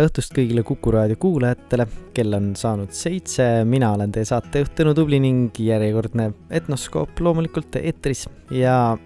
tere 0.00 0.08
õhtust 0.08 0.32
kõigile 0.32 0.62
Kuku 0.64 0.94
raadio 0.94 1.18
kuulajatele, 1.20 1.84
kell 2.16 2.32
on 2.32 2.46
saanud 2.56 2.92
seitse, 2.96 3.44
mina 3.68 3.90
olen 3.92 4.08
teie 4.14 4.24
saatejuht 4.24 4.72
Tõnu 4.78 4.94
Tubli 4.96 5.18
ning 5.20 5.58
järjekordne 5.60 6.30
Etnoskoop 6.56 7.20
loomulikult 7.20 7.76
eetris. 7.76 8.22
Ja 8.48 8.96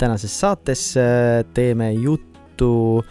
tänases 0.00 0.32
saates 0.40 0.86
äh, 0.96 1.42
teeme 1.52 1.90
juttu 1.92 3.02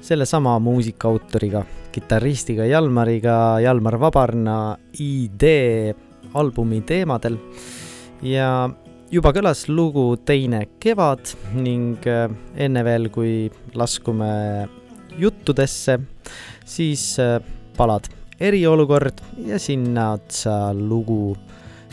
sellesama 0.00 0.54
muusikaautoriga, 0.64 1.66
kitarristiga 1.92 2.64
Jalmariga, 2.70 3.58
Jalmar 3.60 3.98
Vabarna 4.00 4.56
idee 5.04 5.92
albumi 6.32 6.80
teemadel. 6.88 7.36
Ja 8.24 8.70
juba 9.12 9.34
kõlas 9.36 9.66
lugu 9.68 10.14
Teine 10.24 10.62
kevad 10.80 11.34
ning 11.58 12.08
äh, 12.08 12.24
enne 12.56 12.86
veel, 12.88 13.10
kui 13.12 13.52
laskume 13.76 14.32
juttudesse, 15.18 15.98
siis 16.64 17.18
äh, 17.22 17.38
palad 17.76 18.08
eriolukord 18.40 19.20
ja 19.46 19.58
sinna 19.58 20.12
otsa 20.18 20.74
lugu 20.74 21.36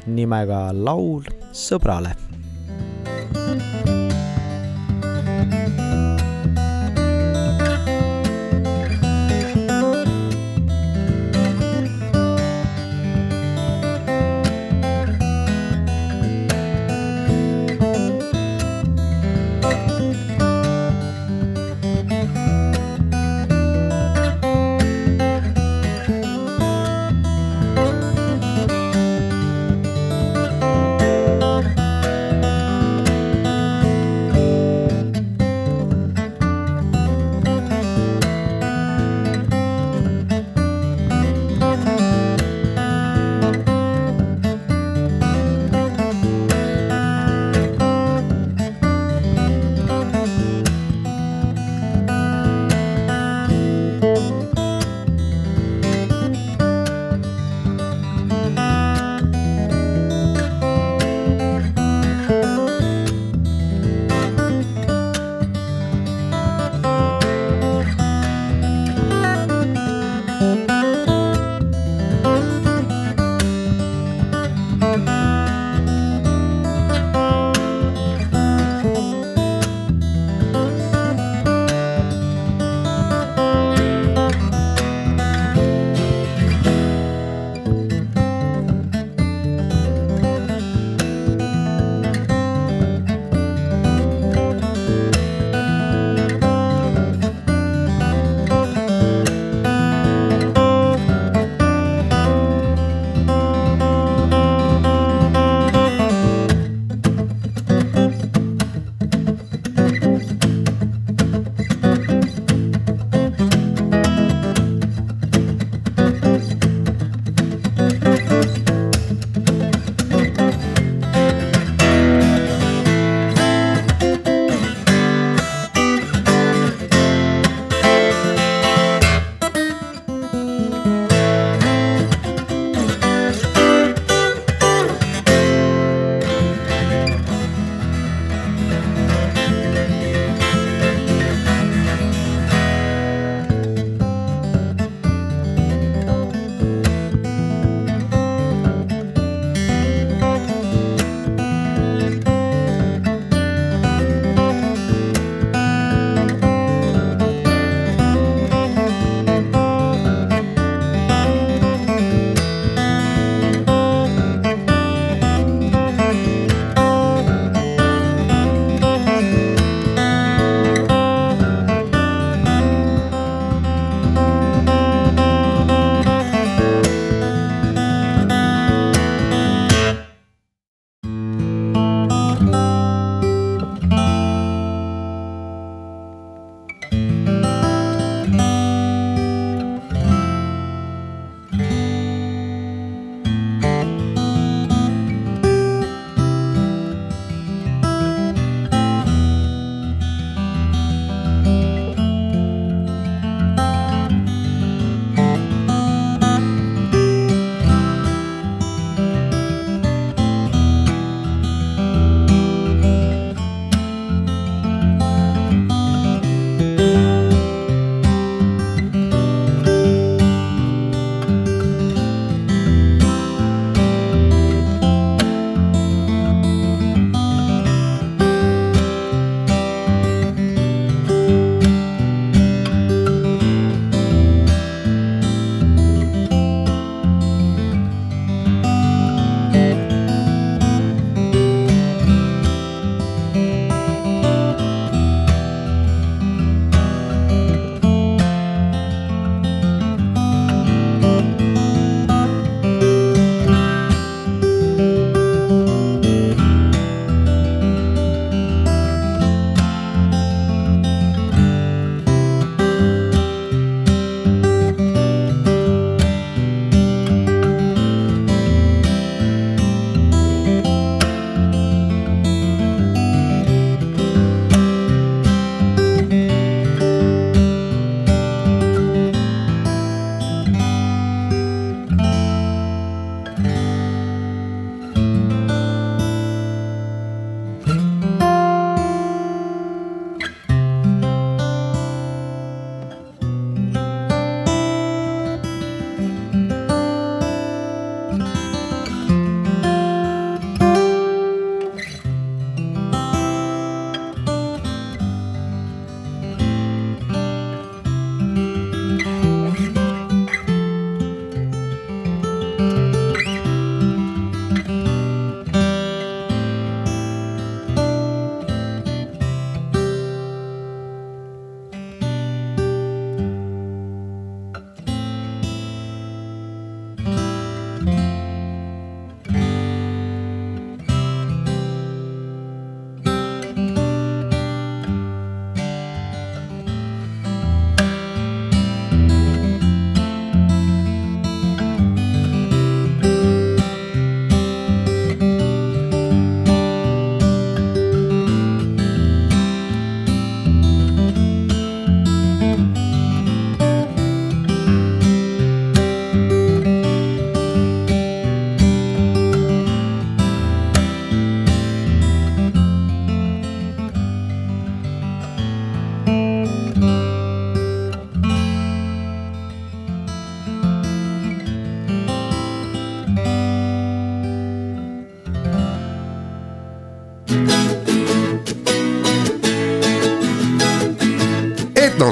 nimega 0.08 0.70
Laul 0.74 1.28
sõbrale 1.54 2.16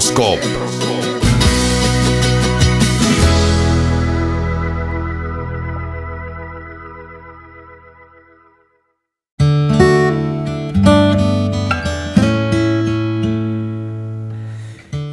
Etnoskoop 0.10 0.40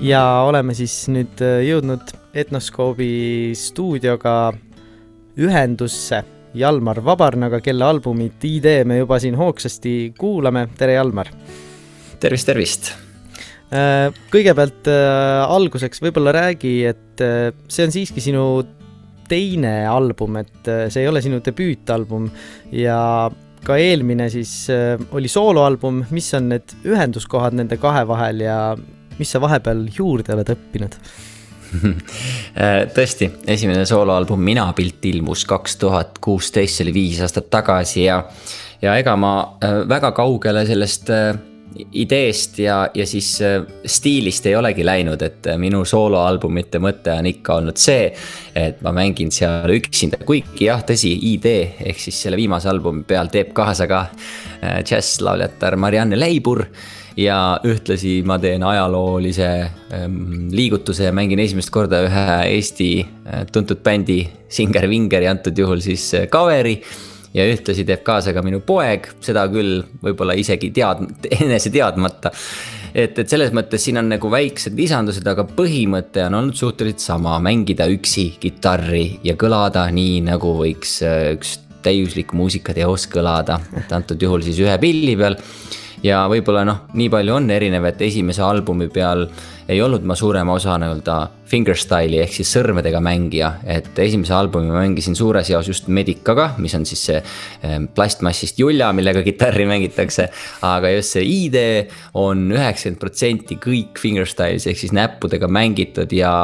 ja 0.00 0.42
oleme 0.46 0.74
siis 0.74 0.94
nüüd 1.12 1.40
äh, 1.44 1.60
jõudnud 1.66 2.00
Etnoskoobi 2.32 3.52
stuudioga 3.56 4.54
ühendusse 5.36 6.22
Jalmar 6.56 7.02
Vabarnaga, 7.04 7.60
kelle 7.60 7.84
albumit 7.84 8.44
ID 8.48 8.86
me 8.88 9.02
juba 9.02 9.20
siin 9.20 9.36
hoogsasti 9.36 10.14
kuulame. 10.18 10.68
tere, 10.78 10.96
Jalmar! 10.96 11.28
tervist, 12.20 12.48
tervist! 12.48 13.05
Äh, 13.74 14.14
kõigepealt 14.32 14.88
äh, 14.90 15.42
alguseks 15.56 16.02
võib-olla 16.04 16.34
räägi, 16.36 16.76
et 16.92 17.02
see 17.16 17.86
on 17.86 17.94
siiski 17.94 18.22
sinu 18.22 18.44
teine 19.26 19.86
album, 19.90 20.36
et 20.38 20.68
see 20.92 21.02
ei 21.02 21.08
ole 21.10 21.22
sinu 21.24 21.40
debüütalbum. 21.42 22.28
Ja 22.76 22.98
ka 23.66 23.78
eelmine 23.82 24.28
siis 24.30 24.68
oli 25.16 25.30
sooloalbum, 25.32 26.04
mis 26.14 26.28
on 26.38 26.52
need 26.52 26.76
ühenduskohad 26.86 27.56
nende 27.58 27.80
kahe 27.82 28.04
vahel 28.06 28.44
ja 28.44 28.58
mis 29.18 29.32
sa 29.32 29.40
vahepeal 29.42 29.88
juurde 29.96 30.36
oled 30.36 30.52
õppinud? 30.54 30.94
Tõesti, 32.96 33.28
esimene 33.46 33.84
sooloalbum 33.88 34.40
Mina 34.42 34.66
pilt 34.76 35.04
ilmus 35.08 35.44
kaks 35.48 35.76
tuhat 35.82 36.20
kuusteist, 36.22 36.78
see 36.78 36.86
oli 36.86 36.94
viis 36.96 37.20
aastat 37.24 37.50
tagasi 37.52 38.06
ja, 38.06 38.20
ja 38.82 38.96
ega 39.00 39.16
ma 39.20 39.32
äh, 39.64 39.82
väga 39.88 40.12
kaugele 40.16 40.66
sellest 40.68 41.12
äh, 41.14 41.34
ideest 41.92 42.58
ja, 42.62 42.78
ja 42.94 43.06
siis 43.06 43.30
äh, 43.44 43.60
stiilist 43.84 44.46
ei 44.46 44.56
olegi 44.58 44.84
läinud, 44.86 45.22
et 45.22 45.48
minu 45.60 45.84
sooloalbumite 45.88 46.80
mõte 46.82 47.14
on 47.16 47.30
ikka 47.30 47.60
olnud 47.60 47.80
see, 47.80 48.10
et 48.56 48.82
ma 48.84 48.92
mängin 48.96 49.32
seal 49.34 49.70
üksinda, 49.76 50.20
kuigi 50.26 50.70
jah, 50.70 50.84
tõsi, 50.86 51.14
idee 51.32 51.74
ehk 51.90 52.00
siis 52.08 52.20
selle 52.26 52.40
viimase 52.40 52.70
albumi 52.72 53.04
peal 53.08 53.32
teeb 53.32 53.54
kaasa 53.56 53.88
ka 53.90 54.06
džässlauljatär 54.60 55.76
Marianne 55.80 56.18
Leibur 56.18 56.64
ja 57.16 57.38
ühtlasi 57.64 58.20
ma 58.28 58.36
teen 58.40 58.64
ajaloolise 58.66 59.48
ähm, 59.96 60.48
liigutuse 60.52 61.08
ja 61.08 61.14
mängin 61.16 61.40
esimest 61.40 61.72
korda 61.74 62.02
ühe 62.04 62.26
Eesti 62.52 62.90
äh, 63.02 63.44
tuntud 63.52 63.80
bändi 63.84 64.22
Singer 64.52 64.88
Vingeri, 64.88 65.28
antud 65.30 65.56
juhul 65.58 65.80
siis 65.84 66.10
äh, 66.14 66.28
cover'i. 66.32 66.80
Ja 67.36 67.44
ühtlasi 67.50 67.84
teeb 67.86 68.02
kaasa 68.06 68.32
ka 68.36 68.42
minu 68.44 68.62
poeg, 68.66 69.10
seda 69.24 69.44
küll 69.52 69.82
võib-olla 70.02 70.36
isegi 70.38 70.72
tead-, 70.74 71.28
enese 71.42 71.72
teadmata. 71.74 72.32
et, 72.94 73.18
et 73.18 73.28
selles 73.28 73.52
mõttes 73.56 73.84
siin 73.84 74.00
on 74.00 74.10
nagu 74.14 74.30
väiksed 74.32 74.76
lisandused, 74.78 75.26
aga 75.28 75.44
põhimõte 75.56 76.24
on 76.26 76.40
olnud 76.40 76.56
suhteliselt 76.56 77.04
sama, 77.04 77.36
mängida 77.44 77.88
üksi 77.92 78.30
kitarri 78.40 79.20
ja 79.26 79.36
kõlada 79.38 79.84
nii, 79.92 80.22
nagu 80.30 80.56
võiks 80.62 80.98
äh, 81.04 81.32
üks 81.36 81.58
täiuslik 81.86 82.32
muusikateos 82.34 83.06
kõlada, 83.12 83.60
et 83.78 83.92
antud 83.94 84.22
juhul 84.22 84.42
siis 84.42 84.58
ühe 84.64 84.74
pilli 84.82 85.14
peal 85.18 85.36
ja 86.04 86.24
võib-olla 86.30 86.64
noh, 86.66 86.86
nii 86.96 87.08
palju 87.12 87.36
on 87.36 87.50
erinev, 87.50 87.84
et 87.88 88.02
esimese 88.06 88.42
albumi 88.44 88.88
peal 88.92 89.26
ei 89.68 89.80
olnud 89.82 90.04
ma 90.06 90.14
suurema 90.14 90.54
osa 90.54 90.76
nii-öelda 90.78 91.16
fingerstyle'i 91.50 92.20
ehk 92.22 92.34
siis 92.36 92.50
sõrmedega 92.54 93.00
mängija. 93.02 93.52
et 93.64 93.98
esimese 93.98 94.34
albumi 94.34 94.70
ma 94.70 94.82
mängisin 94.84 95.16
suures 95.18 95.50
jaos 95.50 95.68
just 95.68 95.88
Medicaga, 95.88 96.52
mis 96.58 96.74
on 96.74 96.86
siis 96.86 97.02
see 97.08 97.22
ehm, 97.62 97.88
plastmassist 97.94 98.58
julla, 98.58 98.92
millega 98.92 99.22
kitarri 99.26 99.66
mängitakse. 99.66 100.28
aga 100.62 100.90
just 100.90 101.16
see 101.16 101.24
idee 101.46 101.88
on 102.14 102.46
üheksakümmend 102.52 103.00
protsenti 103.00 103.58
kõik 103.62 103.98
fingerstyles 103.98 104.66
ehk 104.66 104.78
siis 104.78 104.94
näppudega 104.94 105.48
mängitud 105.48 106.12
ja 106.12 106.36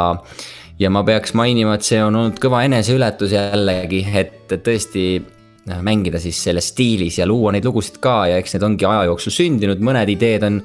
ja 0.79 0.91
ma 0.91 1.05
peaks 1.07 1.35
mainima, 1.39 1.77
et 1.77 1.87
see 1.87 2.01
on 2.03 2.17
olnud 2.17 2.41
kõva 2.43 2.65
eneseületus 2.67 3.37
jällegi, 3.37 4.03
et 4.19 4.51
tõesti 4.65 5.23
mängida 5.67 6.19
siis 6.23 6.41
selles 6.43 6.73
stiilis 6.73 7.21
ja 7.21 7.27
luua 7.29 7.53
neid 7.55 7.67
lugusid 7.67 8.01
ka 8.03 8.25
ja 8.33 8.41
eks 8.41 8.57
need 8.57 8.67
ongi 8.67 8.89
aja 8.89 9.07
jooksul 9.11 9.35
sündinud, 9.35 9.83
mõned 9.85 10.11
ideed 10.11 10.47
on, 10.49 10.59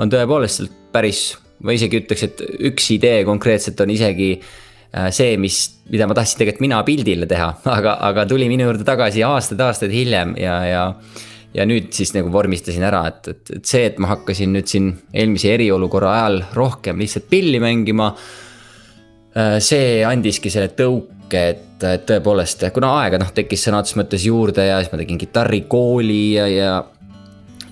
on 0.00 0.12
tõepoolest 0.12 0.64
päris, 0.94 1.34
ma 1.64 1.74
isegi 1.76 2.00
ütleks, 2.00 2.24
et 2.24 2.42
üks 2.70 2.88
idee 2.94 3.22
konkreetselt 3.28 3.80
on 3.84 3.92
isegi 3.92 4.30
äh, 4.38 5.10
see, 5.14 5.36
mis, 5.40 5.60
mida 5.92 6.08
ma 6.08 6.16
tahtsin 6.16 6.40
tegelikult 6.40 6.64
mina 6.64 6.80
pildile 6.86 7.28
teha, 7.28 7.50
aga, 7.76 7.98
aga 8.08 8.24
tuli 8.30 8.48
minu 8.50 8.70
juurde 8.70 8.88
tagasi 8.88 9.24
aastaid-aastaid 9.26 9.92
hiljem 9.94 10.36
ja, 10.40 10.60
ja 10.68 10.84
ja 11.56 11.64
nüüd 11.64 11.92
siis 11.96 12.12
nagu 12.12 12.28
vormistasin 12.32 12.84
ära, 12.84 13.06
et, 13.08 13.28
et, 13.32 13.54
et 13.56 13.68
see, 13.68 13.86
et 13.88 13.96
ma 14.02 14.12
hakkasin 14.12 14.52
nüüd 14.54 14.68
siin 14.68 14.90
eelmise 15.16 15.54
eriolukorra 15.56 16.12
ajal 16.18 16.42
rohkem 16.54 17.00
lihtsalt 17.00 17.28
pilli 17.30 17.60
mängima. 17.62 18.10
Äh, 19.32 19.56
see 19.64 20.02
andiski 20.06 20.52
selle 20.52 20.72
tõuke 20.76 21.44
et, 21.54 21.64
et 21.86 22.06
tõepoolest, 22.08 22.68
kuna 22.74 22.92
aega 23.02 23.20
noh, 23.20 23.32
tekkis 23.34 23.68
sõna 23.68 23.82
otseses 23.82 23.98
mõttes 24.00 24.26
juurde 24.26 24.66
ja 24.66 24.78
siis 24.82 24.92
ma 24.92 25.00
tegin 25.00 25.20
kitarrikooli 25.20 26.22
ja, 26.34 26.46
ja. 26.50 26.72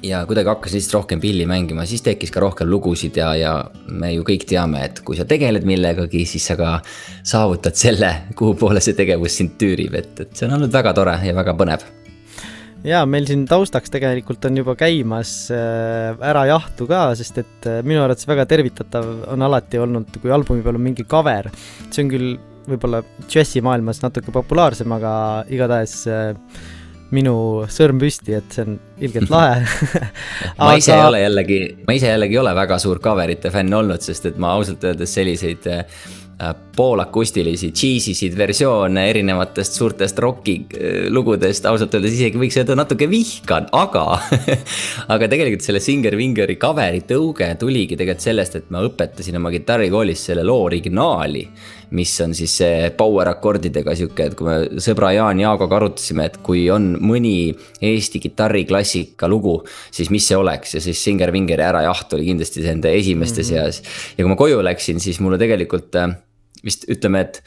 ja 0.06 0.22
kuidagi 0.28 0.52
hakkasin 0.52 0.78
lihtsalt 0.78 1.00
rohkem 1.00 1.22
pilli 1.22 1.46
mängima, 1.48 1.86
siis 1.88 2.04
tekkis 2.06 2.32
ka 2.34 2.44
rohkem 2.44 2.70
lugusid 2.70 3.18
ja, 3.18 3.32
ja 3.38 3.52
me 3.90 4.12
ju 4.14 4.24
kõik 4.26 4.46
teame, 4.48 4.84
et 4.86 5.02
kui 5.06 5.18
sa 5.18 5.26
tegeled 5.28 5.66
millegagi, 5.68 6.24
siis 6.28 6.46
sa 6.52 6.58
ka 6.58 6.78
saavutad 7.26 7.78
selle, 7.78 8.12
kuhu 8.38 8.54
poole 8.60 8.82
see 8.84 8.96
tegevus 8.98 9.38
sind 9.40 9.58
tüürib, 9.60 9.98
et, 9.98 10.12
et 10.26 10.34
see 10.34 10.48
on 10.48 10.58
olnud 10.58 10.74
väga 10.74 10.94
tore 10.96 11.20
ja 11.26 11.36
väga 11.36 11.56
põnev 11.58 11.86
ja 12.86 13.02
meil 13.08 13.26
siin 13.28 13.44
taustaks 13.48 13.90
tegelikult 13.92 14.44
on 14.48 14.60
juba 14.60 14.76
käimas 14.78 15.48
äh, 15.54 16.16
Ära 16.30 16.46
jahtu 16.50 16.86
ka, 16.90 17.08
sest 17.18 17.40
et 17.42 17.70
äh, 17.70 17.80
minu 17.86 18.02
arvates 18.04 18.28
väga 18.28 18.46
tervitatav 18.48 19.08
on 19.32 19.46
alati 19.46 19.80
olnud, 19.82 20.20
kui 20.22 20.32
albumi 20.32 20.64
peal 20.64 20.78
on 20.78 20.84
mingi 20.84 21.06
cover. 21.08 21.50
see 21.90 22.04
on 22.04 22.12
küll 22.12 22.36
võib-olla 22.66 23.02
džässimaailmas 23.26 24.02
natuke 24.04 24.34
populaarsem, 24.34 24.92
aga 24.96 25.12
igatahes 25.52 25.98
äh, 26.10 26.34
minu 27.14 27.36
sõrm 27.70 28.00
püsti, 28.02 28.34
et 28.34 28.54
see 28.54 28.66
on 28.66 28.78
ilgelt 28.98 29.30
lahe. 29.30 29.62
Ma 30.58 30.74
ise 30.78 30.94
aga... 30.94 31.00
ei 31.00 31.08
ole 31.10 31.22
jällegi, 31.22 31.60
ma 31.86 31.96
ise 31.98 32.10
jällegi 32.10 32.38
ei 32.38 32.42
ole 32.42 32.54
väga 32.58 32.80
suur 32.82 33.02
cover'ite 33.02 33.52
fänn 33.54 33.74
olnud, 33.78 34.02
sest 34.02 34.32
et 34.32 34.40
ma 34.42 34.56
ausalt 34.58 34.84
öeldes 34.86 35.14
selliseid 35.14 35.70
Äh, 35.70 35.84
poolakustilisi 36.76 37.70
cheesy 37.72 38.12
sid 38.12 38.34
versioone 38.36 39.06
erinevatest 39.08 39.78
suurtest 39.78 40.18
roki 40.20 40.58
äh, 40.76 41.06
lugudest, 41.08 41.64
ausalt 41.64 41.94
öeldes 41.96 42.12
isegi 42.12 42.36
võiks 42.36 42.58
öelda 42.60 42.76
natuke 42.76 43.08
vihkan, 43.08 43.70
aga 43.72 44.02
aga 45.14 45.30
tegelikult 45.32 45.64
selle 45.64 45.80
Singer 45.80 46.16
Vingeri 46.18 46.58
cover'i 46.60 47.00
tõuge 47.08 47.48
tuligi 47.60 47.96
tegelikult 47.96 48.26
sellest, 48.26 48.58
et 48.60 48.68
ma 48.74 48.84
õpetasin 48.84 49.40
oma 49.40 49.52
kitarrikoolis 49.54 50.26
selle 50.28 50.44
loo 50.44 50.66
originaali. 50.66 51.46
mis 51.96 52.12
on 52.20 52.34
siis 52.34 52.50
see 52.58 52.90
power 52.98 53.28
akordidega 53.30 53.94
sihuke, 53.96 54.24
et 54.26 54.34
kui 54.36 54.48
me 54.48 54.80
sõbra 54.82 55.12
Jaan 55.14 55.40
Jaagoga 55.40 55.76
arutasime, 55.78 56.26
et 56.26 56.36
kui 56.42 56.64
on 56.70 56.96
mõni 57.00 57.54
Eesti 57.80 58.20
kitarriklassika 58.20 59.28
lugu, 59.30 59.60
siis 59.94 60.10
mis 60.10 60.26
see 60.26 60.36
oleks 60.36 60.74
ja 60.74 60.82
siis 60.82 61.00
Singer 61.00 61.32
Vingeri 61.32 61.62
Ära 61.62 61.84
jaht 61.86 62.12
oli 62.12 62.26
kindlasti 62.26 62.66
nende 62.66 62.92
esimeste 62.92 63.40
mm 63.40 63.46
-hmm. 63.46 63.72
seas. 63.72 63.82
ja 64.18 64.24
kui 64.24 64.28
ma 64.28 64.36
koju 64.36 64.62
läksin, 64.62 65.00
siis 65.00 65.20
mulle 65.20 65.38
tegelikult 65.38 65.94
äh, 65.96 66.16
vist 66.66 66.84
ütleme, 66.92 67.24
et 67.26 67.42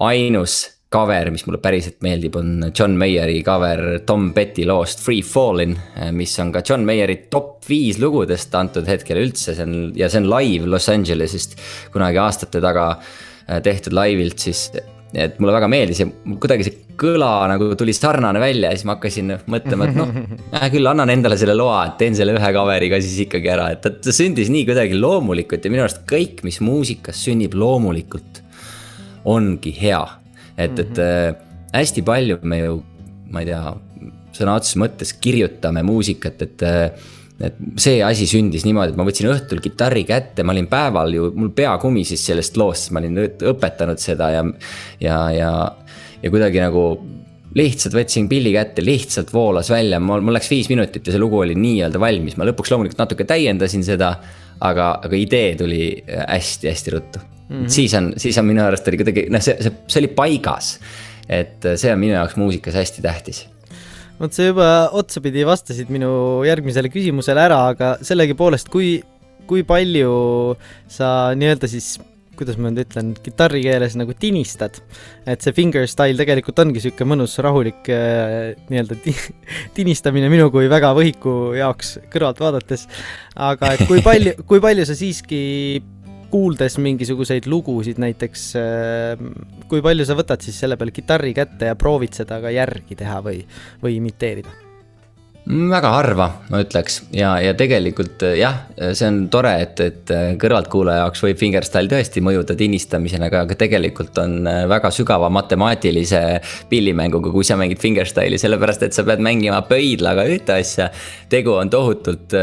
ainus 0.00 0.62
cover, 0.92 1.30
mis 1.32 1.44
mulle 1.48 1.60
päriselt 1.62 2.02
meeldib, 2.04 2.36
on 2.38 2.68
John 2.68 2.96
Mayeri 3.00 3.40
cover 3.46 4.02
Tom 4.06 4.30
Petty 4.36 4.66
loost 4.68 5.00
Free 5.00 5.24
Fallin. 5.24 5.74
mis 6.12 6.34
on 6.42 6.52
ka 6.52 6.62
John 6.68 6.84
Mayeri 6.88 7.16
top 7.32 7.64
viis 7.68 8.00
lugudest 8.02 8.54
antud 8.58 8.88
hetkel 8.90 9.22
üldse, 9.22 9.56
see 9.56 9.64
on 9.64 9.76
ja 9.96 10.10
see 10.12 10.22
on 10.22 10.28
live 10.30 10.68
Los 10.68 10.90
Angelesist 10.92 11.56
kunagi 11.94 12.20
aastate 12.20 12.60
taga 12.62 12.90
äh, 12.92 13.62
tehtud 13.64 13.96
laivilt 13.96 14.42
siis. 14.42 14.68
et 15.12 15.40
mulle 15.40 15.52
väga 15.52 15.68
meeldis 15.68 15.98
ja 16.00 16.06
kuidagi 16.40 16.64
see 16.64 16.78
kõla 16.96 17.30
nagu 17.50 17.72
tuli 17.76 17.92
sarnane 17.96 18.40
välja 18.40 18.70
ja 18.70 18.76
siis 18.76 18.86
ma 18.88 18.94
hakkasin 18.96 19.34
mõtlema, 19.50 19.88
et 19.88 19.96
noh, 19.96 20.12
hea 20.54 20.70
küll, 20.74 20.88
annan 20.88 21.12
endale 21.12 21.36
selle 21.40 21.56
loa, 21.56 21.82
et 21.88 21.98
teen 22.00 22.16
selle 22.16 22.36
ühe 22.36 22.52
cover'iga 22.56 23.00
siis 23.00 23.26
ikkagi 23.26 23.52
ära, 23.52 23.70
et 23.74 23.82
ta, 23.84 23.92
ta 23.92 24.14
sündis 24.14 24.52
nii 24.52 24.64
kuidagi 24.68 24.96
loomulikult 25.00 25.64
ja 25.64 25.72
minu 25.72 25.84
arust 25.84 26.04
kõik, 26.08 26.40
mis 26.48 26.60
muusikas 26.64 27.24
sünnib 27.26 27.56
loomulikult 27.60 28.41
ongi 29.24 29.74
hea. 29.78 30.02
et, 30.56 30.78
et 30.78 30.90
mhm. 30.90 31.00
äh, 31.00 31.70
hästi 31.72 32.04
palju 32.04 32.38
me 32.42 32.58
ju, 32.58 32.76
ma 33.32 33.42
ei 33.42 33.48
tea, 33.48 33.62
sõna 34.36 34.58
otseses 34.58 34.78
mõttes 34.80 35.14
kirjutame 35.20 35.84
muusikat, 35.86 36.42
et 36.44 36.64
äh, 36.68 37.10
et 37.42 37.56
see 37.80 37.98
asi 38.04 38.26
sündis 38.28 38.62
niimoodi, 38.66 38.92
et 38.92 38.98
ma 38.98 39.06
võtsin 39.06 39.30
õhtul 39.32 39.62
kitarri 39.64 40.04
kätte, 40.06 40.44
ma 40.46 40.54
olin 40.54 40.68
päeval 40.70 41.16
ju, 41.16 41.30
mul 41.34 41.50
pea 41.56 41.72
kumises 41.82 42.22
sellest 42.28 42.58
loost, 42.60 42.92
ma 42.94 43.02
olin 43.02 43.18
õpetanud 43.24 43.98
seda 44.02 44.28
ja, 44.34 44.44
ja, 45.02 45.16
ja, 45.34 45.50
ja 46.22 46.30
kuidagi 46.30 46.62
nagu 46.62 46.84
lihtsalt 47.58 47.96
võtsin 47.96 48.30
pilli 48.30 48.54
kätte, 48.54 48.84
lihtsalt 48.84 49.32
voolas 49.34 49.72
välja, 49.72 49.98
mul, 50.00 50.22
mul 50.24 50.38
läks 50.38 50.52
viis 50.52 50.70
minutit 50.72 51.08
ja 51.08 51.16
see 51.16 51.20
lugu 51.20 51.42
oli 51.42 51.58
nii-öelda 51.58 52.00
valmis, 52.00 52.38
ma 52.38 52.46
lõpuks 52.48 52.72
loomulikult 52.72 53.02
natuke 53.02 53.26
täiendasin 53.28 53.84
seda. 53.86 54.14
aga, 54.62 54.92
aga 55.02 55.16
idee 55.18 55.56
tuli 55.58 55.84
hästi-hästi 56.06 56.90
ruttu 56.94 57.31
mm. 57.52 57.62
-hmm. 57.62 57.70
siis 57.78 57.94
on, 57.94 58.12
siis 58.16 58.38
on 58.38 58.48
minu 58.48 58.64
arust 58.64 58.88
oli 58.88 59.00
kuidagi 59.04 59.28
noh, 59.30 59.44
see, 59.44 59.56
see, 59.60 59.78
see 59.86 60.02
oli 60.02 60.12
paigas. 60.16 60.78
et 61.28 61.64
see 61.76 61.92
on 61.92 62.00
minu 62.00 62.16
jaoks 62.16 62.36
muusikas 62.36 62.74
hästi 62.74 63.02
tähtis 63.02 63.46
vot 64.20 64.32
sa 64.34 64.46
juba 64.50 64.68
otsapidi 64.92 65.46
vastasid 65.46 65.90
minu 65.90 66.42
järgmisele 66.46 66.90
küsimusele 66.92 67.42
ära, 67.42 67.66
aga 67.72 67.96
sellegipoolest, 68.02 68.70
kui 68.72 69.00
kui 69.50 69.64
palju 69.66 70.56
sa 70.90 71.34
nii-öelda 71.36 71.68
siis 71.68 71.96
kuidas 72.38 72.56
ma 72.56 72.70
nüüd 72.70 72.86
ütlen, 72.86 73.10
kitarri 73.22 73.60
keeles 73.64 73.94
nagu 73.98 74.14
tinistad. 74.18 74.78
et 75.28 75.44
see 75.44 75.52
fingerstyle 75.54 76.16
tegelikult 76.18 76.58
ongi 76.64 76.80
sihuke 76.82 77.04
mõnus 77.06 77.36
rahulik 77.44 77.90
äh, 77.92 78.54
nii-öelda 78.70 78.96
tinistamine 79.76 80.30
minu 80.32 80.48
kui 80.54 80.70
väga 80.72 80.94
võhiku 80.96 81.52
jaoks 81.58 81.98
kõrvalt 82.12 82.40
vaadates. 82.42 82.86
aga 83.36 83.74
et 83.76 83.84
kui 83.90 84.00
palju, 84.04 84.38
kui 84.48 84.62
palju 84.64 84.88
sa 84.88 84.96
siiski 84.98 85.42
kuuldes 86.32 86.78
mingisuguseid 86.82 87.46
lugusid 87.50 88.00
näiteks, 88.02 88.48
äh, 88.58 89.24
kui 89.68 89.84
palju 89.84 90.08
sa 90.08 90.16
võtad 90.18 90.44
siis 90.44 90.58
selle 90.64 90.78
peale 90.80 90.94
kitarri 90.96 91.34
kätte 91.36 91.70
ja 91.70 91.78
proovid 91.78 92.16
seda 92.16 92.40
ka 92.42 92.52
järgi 92.54 92.98
teha 92.98 93.20
või, 93.24 93.42
või 93.84 93.98
imiteerida? 94.00 94.71
Väga 95.42 95.90
harva, 95.90 96.28
ma 96.52 96.60
ütleks 96.62 97.00
ja, 97.10 97.32
ja 97.42 97.50
tegelikult 97.58 98.22
eh, 98.28 98.36
jah, 98.38 98.60
see 98.94 99.08
on 99.08 99.16
tore, 99.32 99.50
et, 99.64 99.80
et 99.82 100.10
eh, 100.14 100.34
kõrvaltkuulaja 100.38 101.00
jaoks 101.02 101.24
võib 101.24 101.40
fingerstyle 101.40 101.90
tõesti 101.90 102.22
mõjuda 102.22 102.54
tinistamisena, 102.58 103.26
aga, 103.26 103.40
aga 103.48 103.56
tegelikult 103.58 104.20
on 104.22 104.36
eh, 104.46 104.60
väga 104.70 104.92
sügava 104.94 105.26
matemaatilise 105.34 106.20
pillimänguga, 106.70 107.32
kui 107.34 107.46
sa 107.46 107.56
mängid 107.58 107.82
fingerstyle'i, 107.82 108.38
sellepärast 108.38 108.86
et 108.86 108.94
sa 108.94 109.02
pead 109.08 109.24
mängima 109.24 109.58
pöidlaga 109.66 110.28
ühte 110.30 110.54
asja. 110.60 110.92
tegu 111.32 111.56
on 111.56 111.70
tohutult 111.72 112.36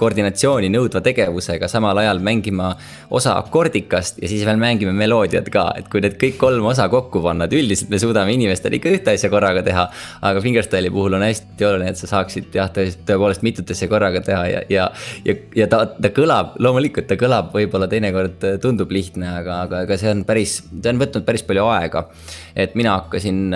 koordinatsiooni 0.00 0.70
nõudva 0.72 1.04
tegevusega, 1.04 1.68
samal 1.70 2.02
ajal 2.02 2.18
mängima 2.24 2.72
osa 3.14 3.36
akordikast 3.38 4.18
ja 4.22 4.28
siis 4.28 4.42
veel 4.48 4.58
mängime 4.58 4.96
meloodiat 4.98 5.46
ka, 5.52 5.68
et 5.78 5.86
kui 5.92 6.02
need 6.02 6.18
kõik 6.18 6.40
kolm 6.42 6.66
osa 6.72 6.88
kokku 6.90 7.22
panna, 7.22 7.46
et 7.46 7.54
üldiselt 7.54 7.92
me 7.92 8.02
suudame 8.02 8.34
inimestele 8.34 8.80
ikka 8.80 8.96
ühte 8.98 9.14
asja 9.14 9.30
korraga 9.30 9.62
teha. 9.62 9.86
aga 10.26 10.42
fingerstyle'i 10.42 10.90
puhul 10.90 11.14
on 11.20 11.28
hästi 11.28 11.70
oluline, 11.70 11.94
et 11.94 11.99
sa 12.00 12.10
saaksid 12.10 12.56
jah, 12.56 12.70
tõepoolest 12.72 13.44
mitut 13.46 13.70
asja 13.70 13.88
korraga 13.90 14.22
teha 14.24 14.42
ja, 14.50 14.64
ja. 14.72 14.88
ja, 15.26 15.36
ja 15.56 15.68
ta, 15.70 15.84
ta 15.94 16.12
kõlab, 16.16 16.56
loomulikult 16.62 17.08
ta 17.10 17.18
kõlab 17.20 17.52
võib-olla 17.56 17.90
teinekord 17.90 18.48
tundub 18.62 18.92
lihtne, 18.94 19.28
aga, 19.42 19.62
aga, 19.66 19.84
aga 19.86 20.00
see 20.00 20.10
on 20.14 20.24
päris, 20.28 20.60
see 20.72 20.92
on 20.92 21.00
võtnud 21.02 21.28
päris 21.28 21.46
palju 21.46 21.68
aega. 21.70 22.06
et 22.58 22.76
mina 22.78 22.98
hakkasin 22.98 23.54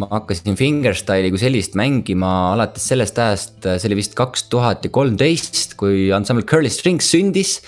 ma 0.00 0.08
hakkasin 0.08 0.56
fingerstyle'i 0.56 1.30
kui 1.32 1.40
sellist 1.40 1.76
mängima 1.78 2.30
alates 2.54 2.86
sellest 2.88 3.18
ajast, 3.20 3.56
see 3.66 3.88
oli 3.90 4.00
vist 4.00 4.16
kaks 4.16 4.46
tuhat 4.52 4.86
ja 4.86 4.92
kolmteist, 4.92 5.76
kui 5.80 6.06
ansambel 6.16 6.46
Curly 6.48 6.72
Strings 6.72 7.10
sündis 7.12 7.58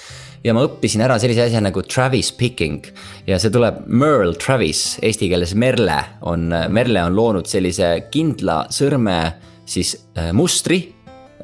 ja 0.44 0.54
ma 0.56 0.64
õppisin 0.66 1.04
ära 1.04 1.16
sellise 1.20 1.46
asja 1.46 1.62
nagu 1.64 1.82
Travis 1.84 2.30
picking. 2.36 2.84
ja 3.28 3.38
see 3.40 3.52
tuleb 3.52 3.84
Merle 3.88 4.36
Travis, 4.40 4.98
eesti 5.04 5.30
keeles 5.32 5.54
Merle 5.56 6.00
on, 6.28 6.48
Merle 6.72 7.04
on 7.04 7.16
loonud 7.16 7.48
sellise 7.50 7.96
kindla 8.12 8.64
sõrme 8.72 9.18
siis 9.66 9.96
äh, 10.18 10.32
mustri, 10.36 10.82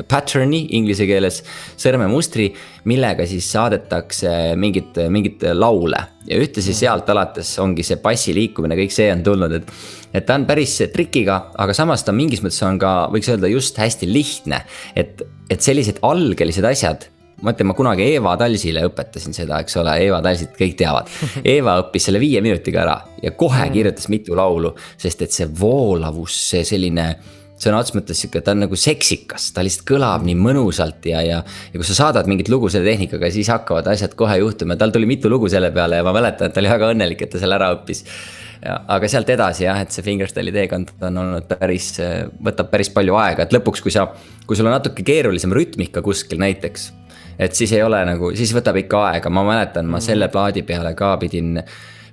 pattern'i 0.09 0.62
inglise 0.77 1.05
keeles, 1.09 1.41
sõrmemustri, 1.81 2.49
millega 2.89 3.27
siis 3.29 3.49
saadetakse 3.53 4.55
mingit, 4.61 4.97
mingit 5.12 5.45
laule. 5.55 6.00
ja 6.29 6.39
ühtlasi 6.39 6.75
sealt 6.77 7.09
alates 7.11 7.50
ongi 7.59 7.85
see 7.85 7.99
bassi 8.02 8.35
liikumine, 8.37 8.78
kõik 8.78 8.95
see 8.95 9.11
on 9.13 9.25
tulnud, 9.26 9.52
et. 9.59 9.73
et 10.15 10.26
ta 10.26 10.39
on 10.39 10.47
päris 10.47 10.78
trikiga, 10.93 11.50
aga 11.59 11.75
samas 11.76 12.04
ta 12.04 12.13
mingis 12.13 12.43
mõttes 12.45 12.63
on 12.67 12.78
ka, 12.80 13.11
võiks 13.13 13.30
öelda 13.33 13.50
just 13.50 13.78
hästi 13.78 14.09
lihtne. 14.11 14.65
et, 14.95 15.23
et 15.50 15.61
sellised 15.61 16.00
algelised 16.02 16.65
asjad 16.65 17.09
ma 17.41 17.54
ütlen, 17.54 17.71
ma 17.71 17.75
kunagi 17.76 18.04
Eva 18.15 18.35
Talsile 18.37 18.83
õpetasin 18.85 19.33
seda, 19.33 19.63
eks 19.65 19.78
ole, 19.80 19.95
Eva 20.04 20.21
Talsit 20.25 20.52
kõik 20.59 20.75
teavad. 20.76 21.09
Eva 21.56 21.78
õppis 21.80 22.09
selle 22.09 22.21
viie 22.21 22.43
minutiga 22.45 22.83
ära 22.85 22.97
ja 23.23 23.33
kohe 23.33 23.63
mm. 23.65 23.73
kirjutas 23.73 24.11
mitu 24.13 24.37
laulu, 24.37 24.75
sest 25.00 25.25
et 25.25 25.33
see 25.33 25.49
voolavus, 25.61 26.37
see 26.50 26.67
selline 26.69 27.06
sõna 27.60 27.80
otseses 27.80 27.96
mõttes 27.99 28.20
sihuke, 28.23 28.40
ta 28.44 28.54
on 28.54 28.62
nagu 28.64 28.76
seksikas, 28.78 29.50
ta 29.54 29.64
lihtsalt 29.64 29.86
kõlab 29.88 30.25
nii 30.26 30.36
mõnusalt 30.40 31.06
ja, 31.10 31.23
ja. 31.25 31.40
ja 31.44 31.80
kui 31.80 31.86
sa 31.86 31.96
saadad 31.99 32.28
mingit 32.30 32.49
lugu 32.52 32.70
selle 32.73 32.88
tehnikaga, 32.88 33.30
siis 33.32 33.50
hakkavad 33.52 33.90
asjad 33.92 34.16
kohe 34.18 34.38
juhtuma, 34.40 34.78
tal 34.80 34.94
tuli 34.94 35.08
mitu 35.10 35.30
lugu 35.32 35.50
selle 35.52 35.73
peale 35.75 36.00
ja 36.00 36.06
ma 36.06 36.14
mäletan, 36.16 36.49
et 36.49 36.56
ta 36.56 36.62
oli 36.62 36.73
väga 36.73 36.92
õnnelik, 36.94 37.26
et 37.26 37.34
ta 37.34 37.42
selle 37.42 37.58
ära 37.58 37.70
õppis. 37.76 38.04
aga 38.60 39.08
sealt 39.08 39.30
edasi 39.32 39.64
jah, 39.64 39.78
et 39.80 39.92
see 39.92 40.04
fingerstyle'i 40.04 40.52
teekond 40.52 40.90
on 41.08 41.20
olnud 41.23 41.52
päris, 41.60 41.94
võtab 42.44 42.73
päris 42.73 42.92
palju 42.92 43.16
aega, 43.20 43.44
et 43.44 43.54
lõpuks, 43.56 43.84
kui 43.84 43.92
sa, 43.92 44.08
kui 44.46 44.56
sul 44.56 44.68
on 44.68 44.76
natuke 44.76 45.04
keerulisem 45.04 45.52
rütmika 45.56 46.02
kuskil 46.04 46.40
näiteks. 46.40 46.92
et 47.38 47.56
siis 47.56 47.73
ei 47.73 47.82
ole 47.82 48.02
nagu, 48.04 48.34
siis 48.36 48.52
võtab 48.56 48.76
ikka 48.76 49.06
aega, 49.12 49.30
ma 49.32 49.44
mäletan, 49.44 49.88
ma 49.88 50.00
selle 50.00 50.28
plaadi 50.28 50.62
peale 50.62 50.94
ka 50.94 51.16
pidin 51.20 51.60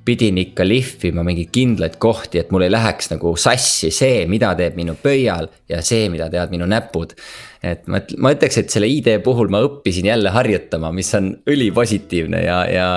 pidin 0.07 0.39
ikka 0.39 0.65
lihvima 0.67 1.23
mingeid 1.27 1.51
kindlaid 1.53 1.97
kohti, 2.01 2.39
et 2.41 2.51
mul 2.53 2.65
ei 2.65 2.71
läheks 2.71 3.11
nagu 3.11 3.33
sassi 3.39 3.91
see, 3.93 4.23
mida 4.31 4.53
teeb 4.57 4.77
minu 4.79 4.95
pöial 5.01 5.49
ja 5.69 5.81
see, 5.85 6.07
mida 6.13 6.29
teevad 6.31 6.53
minu 6.53 6.67
näpud. 6.69 7.15
et 7.63 7.87
ma, 7.91 7.99
ma 8.23 8.31
ütleks, 8.35 8.59
et 8.61 8.71
selle 8.71 8.87
ID 8.91 9.17
puhul 9.25 9.51
ma 9.51 9.63
õppisin 9.65 10.07
jälle 10.07 10.31
harjutama, 10.31 10.93
mis 10.95 11.09
on 11.17 11.33
ülipositiivne 11.49 12.43
ja, 12.45 12.61
ja 12.71 12.87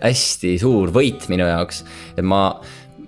hästi 0.00 0.56
suur 0.62 0.94
võit 0.94 1.28
minu 1.32 1.48
jaoks. 1.48 1.84
et 2.16 2.24
ma, 2.24 2.46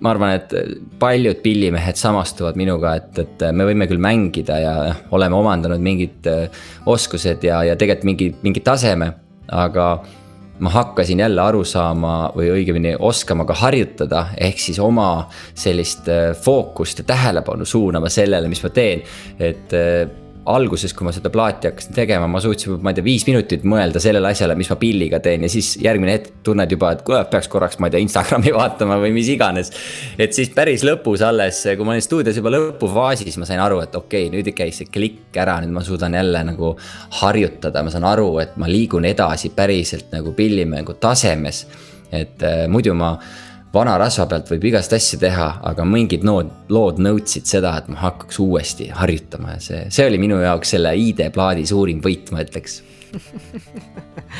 ma 0.01 0.13
arvan, 0.13 0.35
et 0.37 0.53
paljud 1.01 1.41
pillimehed 1.41 1.97
samastuvad 1.97 2.59
minuga, 2.59 2.97
et, 3.01 3.23
et 3.23 3.47
me 3.51 3.65
võime 3.69 3.89
küll 3.89 4.03
mängida 4.03 4.59
ja 4.61 4.75
oleme 5.17 5.39
omandanud 5.39 5.81
mingid 5.81 6.29
äh, 6.29 6.61
oskused 6.85 7.43
ja, 7.47 7.63
ja 7.65 7.79
tegelikult 7.79 8.11
mingi, 8.11 8.31
mingi 8.45 8.61
taseme, 8.65 9.13
aga 9.47 9.89
ma 10.59 10.69
hakkasin 10.73 11.19
jälle 11.19 11.41
aru 11.41 11.63
saama 11.65 12.31
või 12.35 12.49
õigemini 12.55 12.95
oskama 12.99 13.45
ka 13.45 13.55
harjutada, 13.57 14.27
ehk 14.37 14.59
siis 14.61 14.79
oma 14.83 15.27
sellist 15.55 16.09
äh, 16.11 16.31
fookust 16.37 17.03
ja 17.03 17.09
tähelepanu 17.13 17.65
suunama 17.65 18.09
sellele, 18.09 18.49
mis 18.49 18.63
ma 18.63 18.73
teen, 18.73 19.03
et 19.39 19.75
äh, 19.77 20.07
alguses, 20.47 20.93
kui 20.95 21.05
ma 21.07 21.11
seda 21.15 21.31
plaati 21.33 21.69
hakkasin 21.69 21.95
tegema, 21.95 22.27
ma 22.31 22.39
suutsin, 22.43 22.77
ma 22.83 22.91
ei 22.91 22.97
tea, 22.97 23.05
viis 23.05 23.25
minutit 23.27 23.65
mõelda 23.67 24.01
sellele 24.03 24.29
asjale, 24.31 24.55
mis 24.59 24.69
ma 24.71 24.77
pilliga 24.79 25.19
teen 25.23 25.43
ja 25.45 25.49
siis 25.51 25.73
järgmine 25.83 26.13
hetk 26.15 26.41
tunned 26.47 26.71
juba, 26.71 26.93
et 26.95 27.03
kuule, 27.07 27.19
peaks 27.31 27.49
korraks, 27.51 27.79
ma 27.81 27.89
ei 27.89 27.95
tea, 27.95 28.03
Instagrami 28.05 28.53
vaatama 28.59 28.99
või 29.01 29.13
mis 29.15 29.31
iganes. 29.33 29.71
et 30.17 30.35
siis 30.37 30.51
päris 30.55 30.85
lõpus 30.87 31.23
alles, 31.25 31.63
kui 31.67 31.87
ma 31.87 31.95
olin 31.95 32.05
stuudios 32.05 32.39
juba 32.39 32.53
lõpufaasis, 32.53 33.39
ma 33.41 33.49
sain 33.49 33.63
aru, 33.63 33.81
et 33.83 33.97
okei 33.99 34.27
okay,, 34.27 34.33
nüüd 34.33 34.51
käis 34.57 34.81
see 34.81 34.91
klikk 34.93 35.35
ära, 35.37 35.59
nüüd 35.63 35.75
ma 35.75 35.83
suudan 35.85 36.15
jälle 36.15 36.43
nagu 36.47 36.73
harjutada, 37.21 37.83
ma 37.83 37.93
saan 37.93 38.07
aru, 38.07 38.29
et 38.43 38.55
ma 38.61 38.69
liigun 38.71 39.07
edasi 39.09 39.51
päriselt 39.55 40.13
nagu 40.15 40.35
pillimängu 40.37 40.97
tasemes. 41.01 41.65
et 42.11 42.43
äh, 42.43 42.67
muidu 42.71 42.93
ma 42.95 43.17
vana 43.73 43.97
rasva 43.99 44.27
pealt 44.29 44.51
võib 44.53 44.67
igast 44.71 44.93
asju 44.95 45.19
teha, 45.21 45.47
aga 45.69 45.85
mingid 45.87 46.25
nood, 46.27 46.51
lood 46.73 47.01
nõudsid 47.03 47.47
seda, 47.49 47.75
et 47.81 47.89
ma 47.91 47.99
hakkaks 48.05 48.39
uuesti 48.43 48.91
harjutama 48.95 49.57
ja 49.57 49.63
see, 49.63 49.81
see 49.93 50.07
oli 50.07 50.21
minu 50.21 50.39
jaoks 50.43 50.75
selle 50.75 50.93
ID-plaadi 50.97 51.67
suurim 51.67 52.03
võit, 52.03 52.31
ma 52.33 52.45
ütleks. 52.45 52.81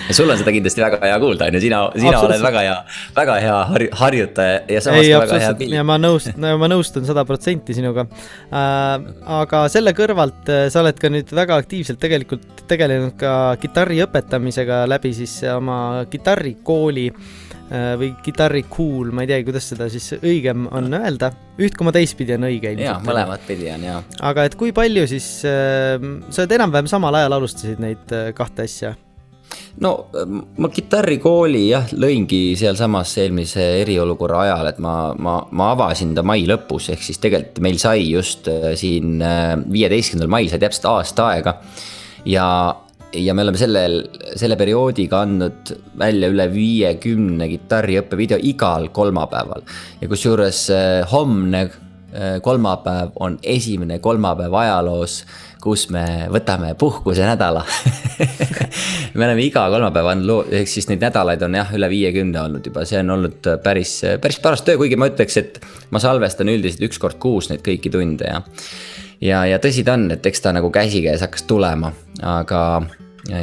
Ja 0.09 0.13
sul 0.13 0.29
on 0.29 0.37
seda 0.37 0.51
kindlasti 0.51 0.83
väga 0.83 0.97
hea 1.01 1.15
kuulda, 1.21 1.47
on 1.47 1.55
ju, 1.55 1.61
sina, 1.63 1.79
sina 1.95 2.19
oled 2.19 2.41
väga 2.43 2.63
hea, 2.65 2.75
väga 3.15 3.37
hea 3.41 3.55
harj, 3.71 3.87
harjutaja 4.01 4.57
ja 4.75 4.81
samas 4.83 5.05
Ei, 5.05 5.13
ka 5.13 5.21
väga 5.23 5.39
hea 5.43 5.53
pilli. 5.61 5.77
ja 5.79 5.85
ma 5.87 5.95
nõust-, 6.01 6.35
no 6.37 6.51
ma 6.59 6.69
nõustun 6.69 7.07
sada 7.07 7.23
protsenti 7.27 7.75
sinuga. 7.77 8.05
Äh,. 8.51 9.07
aga 9.39 9.63
selle 9.71 9.95
kõrvalt 9.97 10.51
äh, 10.51 10.67
sa 10.73 10.83
oled 10.83 10.99
ka 10.99 11.11
nüüd 11.13 11.31
väga 11.35 11.57
aktiivselt 11.63 12.01
tegelikult 12.03 12.65
tegelenud 12.67 13.15
ka 13.19 13.33
kitarri 13.63 14.03
õpetamisega 14.03 14.83
läbi 14.91 15.15
siis 15.15 15.39
oma 15.55 15.79
kitarrikooli. 16.11 17.07
Äh, 17.07 17.46
või 17.69 18.13
kitarri 18.23 18.63
cool, 18.71 19.11
ma 19.15 19.25
ei 19.25 19.31
teagi, 19.31 19.47
kuidas 19.47 19.65
seda 19.73 19.89
siis 19.91 20.13
õigem 20.21 20.67
on 20.71 20.87
öelda, 20.95 21.31
üht 21.59 21.75
koma 21.77 21.91
teistpidi 21.95 22.37
on 22.37 22.47
õige 22.47 22.71
ilmselt. 22.71 22.85
jaa, 22.85 23.01
mõlemat 23.03 23.43
pidi 23.47 23.67
on 23.73 23.83
jaa. 23.83 23.97
aga 24.29 24.45
et 24.47 24.55
kui 24.59 24.71
palju 24.75 25.07
siis 25.09 25.27
äh,, 25.47 25.97
sa 26.29 26.45
oled 26.45 26.55
enam-vähem 26.59 26.87
samal 26.91 27.19
ajal 27.19 27.37
alustasid 27.39 27.83
neid 27.83 28.15
äh, 28.15 28.31
kahte 28.37 28.67
asja? 28.67 28.93
no 29.83 29.91
ma 30.59 30.71
kitarrikooli 30.73 31.65
jah, 31.69 31.91
lõingi 31.91 32.41
sealsamas 32.59 33.13
eelmise 33.23 33.67
eriolukorra 33.83 34.41
ajal, 34.45 34.71
et 34.71 34.81
ma, 34.83 34.95
ma, 35.19 35.37
ma 35.51 35.69
avasin 35.75 36.15
ta 36.17 36.23
mai 36.27 36.47
lõpus, 36.49 36.91
ehk 36.95 37.03
siis 37.03 37.19
tegelikult 37.23 37.63
meil 37.67 37.79
sai 37.83 38.07
just 38.07 38.49
äh, 38.51 38.71
siin 38.79 39.19
viieteistkümnendal 39.19 40.31
mail 40.37 40.51
sai 40.51 40.63
täpselt 40.63 40.87
aasta 40.91 41.31
aega. 41.33 41.57
ja, 42.27 42.47
ja 43.13 43.33
me 43.33 43.41
oleme 43.41 43.59
sellel, 43.59 43.97
selle 44.35 44.57
perioodiga 44.59 45.21
andnud 45.25 45.73
välja 45.99 46.29
üle 46.31 46.47
viiekümne 46.51 47.47
kitarriõppe 47.51 48.19
video 48.19 48.39
igal 48.41 48.89
kolmapäeval. 48.93 49.63
ja 50.01 50.07
kusjuures 50.07 50.67
äh, 50.73 51.11
homne 51.11 51.61
äh, 51.67 52.39
kolmapäev 52.43 53.15
on 53.15 53.39
esimene 53.43 53.99
kolmapäev 53.99 54.53
ajaloos, 54.53 55.21
kus 55.63 55.87
me 55.89 56.27
võtame 56.33 56.73
puhkusenädala 56.79 57.63
me 59.17 59.25
oleme 59.25 59.45
iga 59.45 59.67
kolmapäev 59.71 60.11
andnud 60.11 60.27
loo, 60.27 60.45
ehk 60.51 60.69
siis 60.71 60.89
neid 60.91 61.03
nädalaid 61.07 61.47
on 61.47 61.57
jah, 61.61 61.73
üle 61.79 61.89
viiekümne 61.91 62.43
olnud 62.43 62.67
juba, 62.67 62.85
see 62.85 62.99
on 63.01 63.15
olnud 63.17 63.51
päris, 63.63 64.01
päris 64.21 64.41
paras 64.43 64.67
töö, 64.67 64.77
kuigi 64.81 64.99
ma 64.99 65.09
ütleks, 65.13 65.39
et 65.39 65.61
ma 65.95 66.03
salvestan 66.03 66.51
üldiselt 66.51 66.89
üks 66.89 66.99
kord 67.01 67.19
kuus 67.23 67.51
neid 67.53 67.63
kõiki 67.65 67.93
tunde 67.93 68.35
ja 68.35 68.43
ja, 69.21 69.45
ja 69.45 69.59
tõsi 69.59 69.85
ta 69.85 69.97
on, 69.97 70.09
et 70.11 70.25
eks 70.25 70.41
ta 70.41 70.53
nagu 70.55 70.71
käsikäes 70.73 71.21
hakkas 71.25 71.47
tulema, 71.49 71.91
aga 72.21 72.61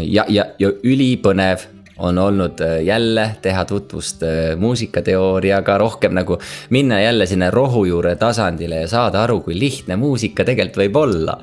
ja, 0.01 0.27
ja, 0.29 0.47
ja 0.59 0.75
ülipõnev 0.83 1.71
on 1.99 2.19
olnud 2.19 2.61
äh, 2.61 2.81
jälle 2.83 3.37
teha 3.43 3.65
tutvust 3.65 4.23
äh, 4.23 4.57
muusikateooriaga, 4.59 5.79
rohkem 5.79 6.15
nagu 6.15 6.39
minna 6.71 7.01
jälle 7.01 7.27
sinna 7.27 7.51
rohujuure 7.51 8.17
tasandile 8.17 8.81
ja 8.81 8.89
saada 8.89 9.23
aru, 9.23 9.41
kui 9.41 9.59
lihtne 9.59 9.97
muusika 9.97 10.45
tegelikult 10.45 10.81
võib 10.83 10.97
olla. 10.99 11.37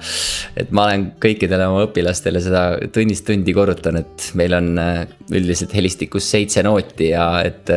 et 0.58 0.72
ma 0.72 0.90
olen 0.90 1.06
kõikidele 1.24 1.68
oma 1.72 1.86
õpilastele 1.88 2.42
seda 2.44 2.66
tunnist 2.94 3.26
tundi 3.26 3.54
korrutan, 3.56 4.02
et 4.04 4.32
meil 4.36 4.58
on 4.60 4.74
äh, 4.80 5.06
üldiselt 5.32 5.76
helistikus 5.76 6.28
seitse 6.32 6.64
nooti 6.68 7.14
ja 7.14 7.30
et 7.48 7.72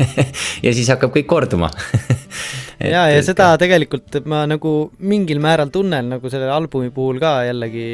ja 0.66 0.74
siis 0.74 0.90
hakkab 0.90 1.14
kõik 1.14 1.30
korduma 1.30 1.70
et, 2.80 2.90
ja, 2.92 3.04
ja 3.12 3.20
seda 3.24 3.52
tegelikult 3.60 4.22
ma 4.30 4.46
nagu 4.48 4.90
mingil 4.98 5.42
määral 5.42 5.70
tunnen 5.72 6.14
nagu 6.16 6.32
selle 6.32 6.50
albumi 6.50 6.90
puhul 6.94 7.20
ka 7.22 7.40
jällegi, 7.48 7.86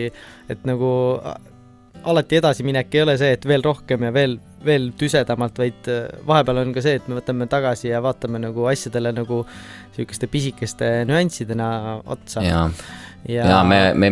et 0.52 0.66
nagu 0.68 0.90
alati 2.06 2.38
edasiminek 2.40 2.94
ei 2.94 3.02
ole 3.02 3.16
see, 3.18 3.32
et 3.36 3.46
veel 3.48 3.64
rohkem 3.64 4.06
ja 4.06 4.12
veel, 4.14 4.36
veel 4.64 4.90
tüsedamalt, 4.98 5.58
vaid 5.60 5.90
äh, 5.90 6.06
vahepeal 6.28 6.62
on 6.62 6.74
ka 6.76 6.84
see, 6.84 7.00
et 7.00 7.08
me 7.10 7.18
võtame 7.18 7.48
tagasi 7.50 7.90
ja 7.90 8.02
vaatame 8.04 8.40
nagu 8.42 8.66
asjadele 8.70 9.12
nagu 9.16 9.42
sihukeste 9.96 10.30
pisikeste 10.30 10.90
nüanssidena 11.08 11.68
otsa. 12.04 12.44
ja, 12.46 12.64
ja, 13.28 13.48
ja 13.50 13.60
me, 13.66 13.80
me, 13.98 14.10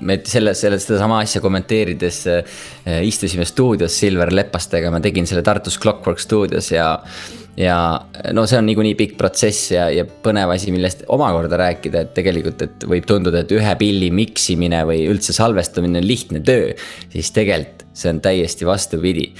me 0.00 0.18
selle, 0.24 0.54
selle, 0.58 0.80
sedasama 0.82 1.20
asja 1.24 1.42
kommenteerides 1.44 2.22
äh, 2.32 2.60
istusime 3.06 3.46
stuudios 3.48 3.98
Silver 4.00 4.32
Lepastega, 4.34 4.92
ma 4.94 5.02
tegin 5.04 5.28
selle 5.28 5.44
Tartus 5.46 5.80
Clockwork 5.82 6.22
stuudios 6.22 6.72
ja 6.72 6.94
ja 7.56 7.76
no 8.36 8.44
see 8.46 8.58
on 8.58 8.66
niikuinii 8.68 8.94
pikk 8.98 9.16
protsess 9.20 9.70
ja, 9.72 9.86
ja 9.92 10.04
põnev 10.04 10.52
asi, 10.52 10.72
millest 10.74 11.06
omakorda 11.12 11.58
rääkida, 11.60 12.04
et 12.04 12.12
tegelikult, 12.16 12.62
et 12.66 12.86
võib 12.88 13.08
tunduda, 13.08 13.42
et 13.42 13.54
ühe 13.56 13.72
pilli 13.80 14.10
miksimine 14.14 14.82
või 14.88 15.06
üldse 15.10 15.32
salvestamine 15.36 16.02
on 16.02 16.06
lihtne 16.06 16.42
töö. 16.44 16.74
siis 17.12 17.32
tegelikult 17.36 17.86
see 17.96 18.10
on 18.12 18.20
täiesti 18.20 18.66
vastupidi. 18.68 19.30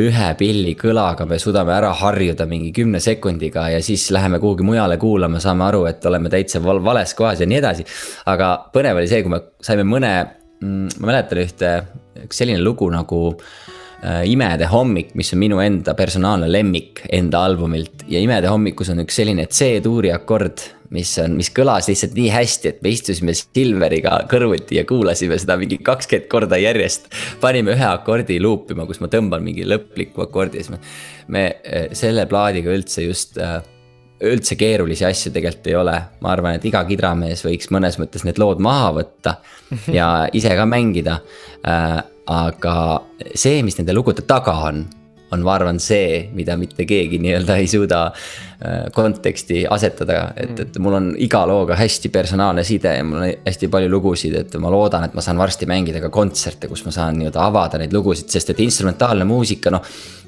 ühe 0.00 0.28
pilli 0.38 0.72
kõlaga 0.76 1.26
me 1.28 1.38
suudame 1.38 1.74
ära 1.76 1.92
harjuda 1.92 2.46
mingi 2.48 2.72
kümne 2.72 3.00
sekundiga 3.00 3.68
ja 3.68 3.82
siis 3.82 4.10
läheme 4.10 4.40
kuhugi 4.40 4.64
mujale 4.64 4.96
kuulama, 4.96 5.40
saame 5.40 5.64
aru, 5.64 5.84
et 5.84 6.04
oleme 6.06 6.32
täitsa 6.32 6.62
val 6.64 6.80
vales 6.84 7.14
kohas 7.14 7.40
ja 7.40 7.46
nii 7.46 7.60
edasi. 7.60 7.84
aga 8.26 8.70
põnev 8.72 9.02
oli 9.02 9.08
see, 9.08 9.22
kui 9.22 9.36
me 9.36 9.42
saime 9.60 9.84
mõne, 9.84 10.12
mm, 10.62 11.00
ma 11.00 11.12
mäletan 11.12 11.44
ühte, 11.44 11.72
üks 12.24 12.40
selline 12.40 12.64
lugu 12.64 12.88
nagu 12.90 13.20
äh, 13.34 13.75
Imede 14.28 14.68
hommik, 14.70 15.14
mis 15.16 15.32
on 15.32 15.40
minu 15.40 15.60
enda 15.64 15.94
personaalne 15.96 16.50
lemmik 16.52 17.00
enda 17.16 17.40
albumilt 17.46 18.04
ja 18.12 18.20
Imede 18.20 18.50
hommikus 18.52 18.90
on 18.92 19.00
üks 19.02 19.16
selline 19.18 19.46
C-tuuri 19.48 20.12
akord, 20.14 20.60
mis 20.94 21.14
on, 21.22 21.34
mis 21.38 21.48
kõlas 21.54 21.88
lihtsalt 21.90 22.14
nii 22.14 22.28
hästi, 22.30 22.72
et 22.74 22.82
me 22.84 22.92
istusime 22.92 23.34
Silveriga 23.34 24.18
kõrvuti 24.30 24.78
ja 24.78 24.84
kuulasime 24.86 25.38
seda 25.40 25.56
mingi 25.58 25.80
kakskümmend 25.82 26.28
korda 26.30 26.60
järjest. 26.60 27.08
panime 27.40 27.72
ühe 27.74 27.86
akordi 27.88 28.36
luupima, 28.42 28.86
kus 28.86 29.00
ma 29.00 29.08
tõmban 29.12 29.42
mingi 29.42 29.64
lõpliku 29.66 30.26
akordi 30.26 30.60
ja 30.60 30.66
siis 30.66 30.76
me, 30.76 30.82
me 31.32 31.46
eh, 31.64 31.88
selle 31.96 32.28
plaadiga 32.30 32.76
üldse 32.76 33.08
just 33.08 33.40
äh, 33.40 33.58
üldse 34.24 34.56
keerulisi 34.56 35.04
asju 35.04 35.32
tegelikult 35.34 35.70
ei 35.70 35.76
ole, 35.76 35.96
ma 36.24 36.32
arvan, 36.32 36.56
et 36.56 36.64
iga 36.68 36.82
kidramees 36.88 37.44
võiks 37.44 37.70
mõnes 37.74 37.98
mõttes 38.00 38.24
need 38.24 38.38
lood 38.40 38.62
maha 38.64 38.92
võtta 39.00 39.38
ja 39.92 40.10
ise 40.36 40.52
ka 40.56 40.68
mängida 40.68 41.20
äh,. 41.66 42.04
Aga 42.26 42.76
see, 43.34 43.62
mis 43.62 43.78
nende 43.78 43.94
lugude 43.94 44.24
taga 44.26 44.54
on, 44.68 44.84
on, 45.32 45.42
ma 45.42 45.54
arvan, 45.56 45.78
see, 45.82 46.26
mida 46.34 46.56
mitte 46.58 46.86
keegi 46.86 47.20
nii-öelda 47.22 47.58
ei 47.62 47.70
suuda 47.70 48.00
konteksti 48.96 49.66
asetada, 49.68 50.30
et, 50.36 50.54
mm. 50.54 50.62
et 50.62 50.78
mul 50.80 50.94
on 50.96 51.08
iga 51.20 51.42
looga 51.48 51.76
hästi 51.76 52.08
personaalne 52.08 52.64
side 52.64 52.94
ja 52.96 53.04
mul 53.04 53.20
on 53.20 53.32
hästi 53.44 53.68
palju 53.72 53.90
lugusid, 53.92 54.36
et 54.40 54.56
ma 54.62 54.70
loodan, 54.72 55.04
et 55.04 55.16
ma 55.16 55.24
saan 55.24 55.36
varsti 55.36 55.68
mängida 55.68 56.00
ka 56.00 56.08
kontserte, 56.12 56.70
kus 56.70 56.86
ma 56.86 56.94
saan 56.94 57.18
nii-öelda 57.20 57.42
avada 57.44 57.80
neid 57.82 57.92
lugusid, 57.92 58.30
sest 58.32 58.54
et 58.54 58.62
instrumentaalne 58.64 59.28
muusika, 59.28 59.72
noh 59.74 59.84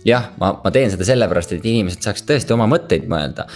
jah, 0.07 0.29
ma, 0.39 0.53
ma 0.63 0.73
teen 0.75 0.91
seda 0.93 1.07
sellepärast, 1.09 1.55
et 1.57 1.67
inimesed 1.67 2.05
saaks 2.05 2.25
tõesti 2.29 2.55
oma 2.55 2.69
mõtteid 2.71 3.07
mõelda. 3.11 3.47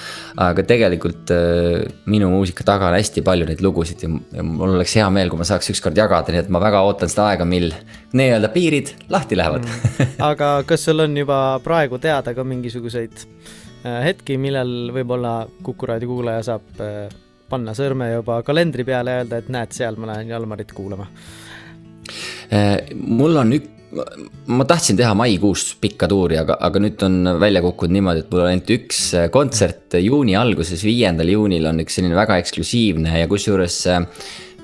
aga 0.42 0.64
tegelikult 0.66 1.32
äh, 1.34 1.84
minu 2.10 2.30
muusika 2.32 2.64
taga 2.66 2.88
on 2.90 2.98
hästi 2.98 3.24
palju 3.26 3.48
neid 3.48 3.62
lugusid 3.64 4.04
ja, 4.04 4.10
ja 4.38 4.46
mul 4.46 4.76
oleks 4.76 4.96
hea 4.98 5.08
meel, 5.14 5.30
kui 5.30 5.40
ma 5.40 5.48
saaks 5.48 5.72
ükskord 5.74 5.98
jagada, 5.98 6.32
nii 6.32 6.44
et 6.44 6.52
ma 6.52 6.62
väga 6.62 6.82
ootan 6.86 7.12
seda 7.12 7.30
aega, 7.32 7.48
mil 7.48 7.70
nii-öelda 8.16 8.52
piirid 8.54 8.94
lahti 9.12 9.38
lähevad 9.38 9.66
mm. 9.68 10.14
aga 10.30 10.54
kas 10.68 10.88
sul 10.88 11.04
on 11.04 11.16
juba 11.16 11.42
praegu 11.64 12.00
teada 12.02 12.34
ka 12.36 12.44
mingisuguseid 12.46 13.22
äh, 13.22 13.60
hetki, 13.82 14.38
millal 14.38 14.92
võib-olla 14.94 15.34
Kuku 15.62 15.88
raadio 15.90 16.10
kuulaja 16.10 16.42
saab 16.52 16.82
äh, 16.82 17.12
panna 17.52 17.74
sõrme 17.76 18.12
juba 18.14 18.40
kalendri 18.46 18.86
peale 18.88 19.16
ja 19.16 19.22
öelda, 19.22 19.42
et 19.42 19.52
näed, 19.52 19.76
seal 19.76 19.98
ma 20.00 20.12
lähen 20.12 20.32
Jalmarit 20.32 20.72
kuulama? 20.76 21.08
Äh, 22.52 22.92
mul 22.96 23.36
on 23.40 23.56
ük-, 23.58 23.70
ma 24.52 24.64
tahtsin 24.68 24.96
teha 24.96 25.12
maikuus 25.18 25.72
pikka 25.80 26.08
tuuri, 26.10 26.38
aga, 26.40 26.56
aga 26.64 26.82
nüüd 26.82 27.02
on 27.06 27.34
välja 27.40 27.62
kukkunud 27.64 27.96
niimoodi, 27.96 28.24
et 28.24 28.32
mul 28.32 28.44
on 28.44 28.52
ainult 28.52 28.72
üks 28.76 29.02
äh, 29.18 29.28
kontsert 29.34 29.98
juuni 30.00 30.36
alguses, 30.38 30.84
viiendal 30.86 31.32
juunil 31.34 31.68
on 31.72 31.82
üks 31.84 31.98
selline 31.98 32.16
väga 32.18 32.38
eksklusiivne 32.42 33.18
ja 33.22 33.28
kusjuures 33.30 33.78
äh, 33.92 34.06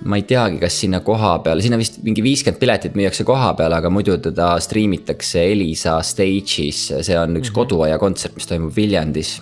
ma 0.06 0.18
ei 0.18 0.22
teagi, 0.28 0.60
kas 0.62 0.76
sinna 0.78 1.00
koha 1.02 1.32
peale, 1.42 1.62
sinna 1.64 1.78
vist 1.80 1.98
mingi 2.06 2.22
viiskümmend 2.22 2.60
piletit 2.60 2.94
müüakse 2.98 3.24
koha 3.26 3.50
peal, 3.58 3.74
aga 3.74 3.90
muidu 3.90 4.14
teda 4.22 4.52
striimitakse 4.62 5.42
Elisa 5.50 5.96
Stage'is, 6.06 6.82
see 7.02 7.18
on 7.18 7.34
üks 7.34 7.48
mm 7.48 7.50
-hmm. 7.50 7.54
koduaia 7.54 7.98
kontsert, 7.98 8.36
mis 8.36 8.46
toimub 8.46 8.76
Viljandis. 8.76 9.40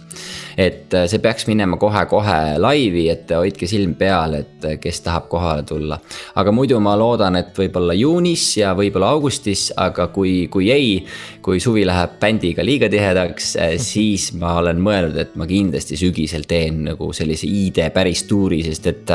et 0.57 0.95
äh, 0.95 1.07
see 1.07 1.19
peaks 1.19 1.47
minema 1.47 1.77
kohe-kohe 1.77 2.57
laivi, 2.59 3.11
et 3.11 3.31
hoidke 3.31 3.67
silm 3.67 3.95
peal, 3.95 4.35
et 4.35 4.65
äh, 4.65 4.79
kes 4.81 5.01
tahab 5.01 5.29
kohale 5.29 5.63
tulla. 5.63 6.01
aga 6.35 6.53
muidu 6.53 6.81
ma 6.81 6.97
loodan, 6.97 7.37
et 7.37 7.59
võib-olla 7.59 7.93
juunis 7.93 8.57
ja 8.57 8.73
võib-olla 8.75 9.11
augustis, 9.13 9.73
aga 9.77 10.07
kui, 10.07 10.49
kui 10.49 10.71
ei, 10.71 11.05
kui 11.43 11.61
suvi 11.61 11.85
läheb 11.87 12.17
bändiga 12.21 12.65
liiga 12.65 12.89
tihedaks, 12.89 13.57
äh, 13.57 13.77
siis 13.93 14.33
ma 14.33 14.57
olen 14.57 14.81
mõelnud, 14.81 15.17
et 15.19 15.37
ma 15.37 15.47
kindlasti 15.47 15.97
sügisel 15.97 16.49
teen 16.49 16.85
nagu 16.85 17.13
sellise 17.13 17.47
ID 17.47 17.91
päris 17.93 18.25
tuuri, 18.25 18.63
sest 18.63 18.87
et 18.87 19.13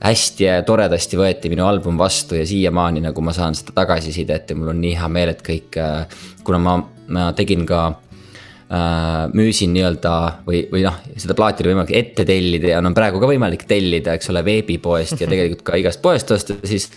hästi 0.00 0.48
toredasti 0.66 1.18
võeti 1.20 1.50
minu 1.52 1.66
album 1.68 1.98
vastu 2.00 2.38
ja 2.38 2.44
siiamaani 2.48 3.02
nagu 3.04 3.24
ma 3.24 3.34
saan 3.36 3.56
seda 3.56 3.74
tagasisidet 3.76 4.52
ja 4.52 4.56
mul 4.56 4.72
on 4.72 4.80
nii 4.80 4.94
hea 4.96 5.08
meel, 5.12 5.34
et 5.34 5.42
kõik, 5.44 5.76
äh, 5.80 6.22
kuna 6.46 6.60
ma, 6.62 6.78
ma 7.12 7.32
tegin 7.36 7.66
ka 7.68 7.82
äh,. 7.90 9.26
müüsin 9.34 9.74
nii-öelda 9.74 10.14
või, 10.46 10.62
või 10.72 10.84
noh, 10.86 11.00
seda 11.18 11.34
plaati 11.36 11.64
oli 11.64 11.74
võimalik 11.74 11.96
ette 11.98 12.24
tellida 12.24 12.72
ja 12.72 12.80
on 12.80 12.96
praegu 12.96 13.20
ka 13.20 13.28
võimalik 13.28 13.66
tellida, 13.68 14.14
eks 14.16 14.30
ole, 14.32 14.44
veebipoest 14.46 15.20
ja 15.20 15.28
tegelikult 15.32 15.66
ka 15.66 15.80
igast 15.80 16.02
poest 16.02 16.32
osta, 16.32 16.56
siis. 16.64 16.88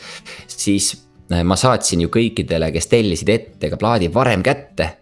siis 0.47 0.93
äh, 1.33 1.43
ma 1.43 1.59
saatsin 1.59 2.05
ju 2.05 2.13
kõikidele, 2.13 2.71
kes 2.71 2.87
tellisid 2.93 3.35
ette 3.35 3.73
ka 3.73 3.81
plaadi 3.81 4.11
varem 4.13 4.45
kätte 4.45 4.93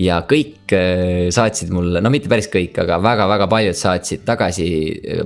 ja 0.00 0.20
kõik 0.28 0.72
äh, 0.76 1.28
saatsid 1.34 1.72
mulle, 1.74 2.02
no 2.02 2.12
mitte 2.12 2.30
päris 2.30 2.48
kõik, 2.52 2.78
aga 2.82 3.00
väga-väga 3.02 3.48
paljud 3.50 3.78
saatsid 3.78 4.22
tagasi 4.28 4.68
äh, 4.70 5.24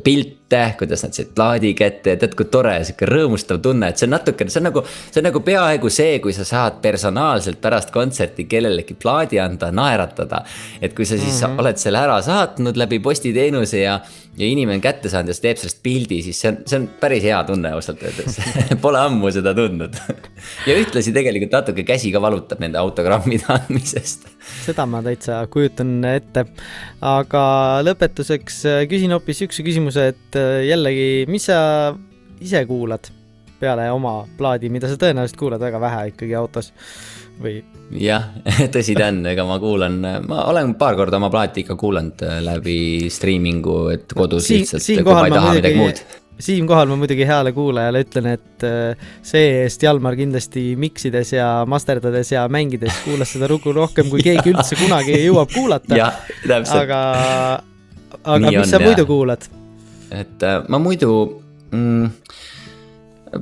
pilte, 0.49 0.75
kuidas 0.79 1.03
nad 1.03 1.13
said 1.15 1.33
plaadi 1.35 1.75
kätte 1.75 2.15
ja 2.15 2.17
tead, 2.17 2.35
kui 2.37 2.47
tore, 2.47 2.77
sihuke 2.85 3.07
rõõmustav 3.09 3.61
tunne, 3.63 3.89
et 3.89 3.99
see 3.99 4.07
on 4.07 4.15
natuke, 4.15 4.47
see 4.49 4.61
on 4.61 4.69
nagu. 4.69 4.83
see 5.11 5.21
on 5.21 5.29
nagu 5.29 5.41
peaaegu 5.41 5.91
see, 5.91 6.19
kui 6.21 6.33
sa 6.33 6.45
saad 6.45 6.81
personaalselt 6.83 7.61
pärast 7.61 7.91
kontserti 7.91 8.45
kellelegi 8.45 8.95
plaadi 8.95 9.41
anda, 9.41 9.71
naeratada. 9.73 10.45
et 10.81 10.95
kui 10.95 11.05
sa 11.05 11.19
siis 11.19 11.41
mm 11.41 11.47
-hmm. 11.47 11.61
oled 11.61 11.77
selle 11.77 11.99
ära 11.99 12.23
saatnud 12.23 12.77
läbi 12.77 12.99
postiteenuse 12.99 13.79
ja 13.79 14.01
ja 14.37 14.47
inimene 14.47 14.75
on 14.75 14.83
kätte 14.83 15.11
saanud 15.11 15.31
ja 15.31 15.37
teeb 15.41 15.59
sellest 15.61 15.79
pildi, 15.85 16.19
siis 16.27 16.41
see 16.43 16.51
on, 16.51 16.57
see 16.67 16.79
on 16.81 16.87
päris 17.01 17.23
hea 17.23 17.39
tunne 17.47 17.71
ausalt 17.77 18.03
öeldes 18.03 18.39
Pole 18.83 18.99
ammu 18.99 19.31
seda 19.35 19.53
tundnud 19.55 19.95
ja 20.69 20.75
ühtlasi 20.75 21.15
tegelikult 21.15 21.55
natuke 21.55 21.85
käsi 21.87 22.11
ka 22.15 22.23
valutab 22.23 22.63
nende 22.65 22.81
autogrammide 22.81 23.47
andmisest. 23.55 24.27
seda 24.65 24.87
ma 24.91 25.03
täitsa 25.07 25.39
kujutan 25.53 25.97
ette. 26.11 26.47
aga 27.15 27.45
lõpetuseks 27.87 28.61
küsin 28.91 29.15
hoopis 29.15 29.43
sihukese 29.43 29.67
küsimuse, 29.67 30.09
et 30.15 30.34
äh, 30.41 30.65
jällegi, 30.69 31.27
mis 31.31 31.51
sa 31.51 31.59
ise 32.45 32.65
kuulad 32.69 33.11
peale 33.61 33.89
oma 33.95 34.23
plaadi, 34.39 34.71
mida 34.73 34.91
sa 34.91 34.99
tõenäoliselt 35.01 35.39
kuulad 35.41 35.63
väga 35.63 35.81
vähe 35.81 36.09
ikkagi 36.13 36.35
autos 36.39 36.73
või? 37.43 37.61
jah, 38.01 38.33
tõsi 38.75 38.97
ta 38.99 39.09
on, 39.13 39.23
ega 39.31 39.47
ma 39.49 39.61
kuulan, 39.63 40.01
ma 40.27 40.45
olen 40.51 40.75
paar 40.81 40.99
korda 40.99 41.21
oma 41.21 41.31
plaati 41.33 41.65
ikka 41.65 41.79
kuulanud 41.81 42.27
äh, 42.27 42.43
läbi 42.45 42.77
striimingu, 43.13 43.79
et 43.95 44.13
kodus 44.17 44.51
siin, 44.51 44.67
lihtsalt, 44.67 44.91
kui 45.01 45.17
ma 45.17 45.25
ei 45.29 45.39
taha 45.39 45.57
midagi 45.61 45.81
muud 45.81 46.05
siinkohal 46.39 46.89
ma 46.91 46.97
muidugi 46.99 47.27
heale 47.27 47.53
kuulajale 47.55 48.03
ütlen, 48.05 48.27
et 48.35 48.65
äh, 48.67 49.11
see-eest 49.23 49.83
Jalmar 49.87 50.17
kindlasti 50.19 50.73
miksides 50.81 51.35
ja 51.37 51.49
masterdades 51.71 52.33
ja 52.35 52.47
mängides 52.51 53.03
kuulas 53.05 53.35
seda 53.37 53.49
lugu 53.51 53.73
rohkem, 53.77 54.11
kui 54.11 54.25
keegi 54.25 54.55
üldse 54.55 54.79
kunagi 54.81 55.21
jõuab 55.21 55.53
kuulata. 55.55 56.11
aga, 56.81 57.03
aga 58.23 58.41
Nii 58.43 58.57
mis 58.57 58.65
on, 58.65 58.73
sa 58.73 58.83
muidu 58.83 59.07
kuulad? 59.09 59.47
Et 60.15 60.47
äh, 60.47 60.61
ma 60.69 60.81
muidu 60.83 61.15
mm, 61.71 62.11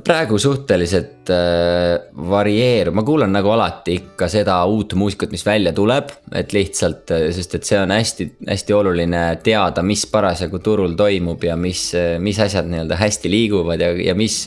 praegu 0.01 0.37
suhteliselt 0.39 1.29
äh, 1.29 1.99
varieerub, 2.29 2.95
ma 2.95 3.03
kuulan 3.05 3.33
nagu 3.33 3.51
alati 3.53 3.97
ikka 3.99 4.27
seda 4.31 4.57
uut 4.69 4.95
muusikat, 4.97 5.33
mis 5.33 5.45
välja 5.45 5.73
tuleb, 5.75 6.09
et 6.35 6.53
lihtsalt, 6.55 7.11
äh, 7.13 7.27
sest 7.35 7.57
et 7.59 7.67
see 7.67 7.79
on 7.81 7.93
hästi-hästi 7.93 8.77
oluline 8.77 9.23
teada, 9.45 9.83
mis 9.85 10.05
parasjagu 10.09 10.61
turul 10.63 10.97
toimub 10.99 11.43
ja 11.45 11.57
mis, 11.59 11.85
äh, 11.99 12.15
mis 12.23 12.39
asjad 12.41 12.69
nii-öelda 12.71 12.97
hästi 12.99 13.31
liiguvad 13.31 13.83
ja, 13.83 13.91
ja 14.09 14.17
mis, 14.17 14.43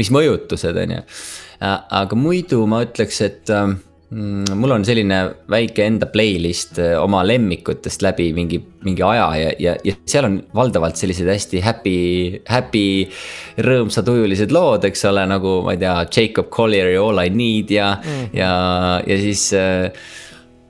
mis 0.00 0.12
mõjutused, 0.14 0.82
on 0.84 0.96
ju. 0.98 1.02
aga 1.64 2.18
muidu 2.18 2.64
ma 2.68 2.82
ütleks, 2.84 3.20
et 3.24 3.52
mm, 3.52 3.78
mul 4.14 4.74
on 4.76 4.84
selline 4.86 5.18
väike 5.50 5.84
enda 5.88 6.06
playlist 6.12 6.78
äh, 6.82 6.94
oma 7.00 7.22
lemmikutest 7.26 8.02
läbi 8.04 8.28
mingi, 8.36 8.60
mingi 8.86 9.02
aja 9.02 9.26
ja, 9.40 9.52
ja, 9.58 9.74
ja 9.84 9.94
seal 10.06 10.28
on 10.28 10.36
valdavalt 10.54 10.98
sellised 11.00 11.28
hästi 11.30 11.62
happy, 11.64 11.96
happy. 12.48 13.08
rõõmsatujulised 13.64 14.54
lood, 14.54 14.86
eks 14.86 15.04
ole, 15.10 15.24
nagu 15.30 15.60
ma 15.66 15.74
ei 15.74 15.80
tea, 15.82 15.96
Jacob 16.14 16.50
Collieri 16.54 16.96
All 17.00 17.22
I 17.24 17.32
Need 17.34 17.72
ja 17.74 17.94
mm, 17.96 18.10
-hmm. 18.10 18.36
ja, 18.38 18.52
ja 19.06 19.18
siis 19.18 19.52
äh, 19.52 19.90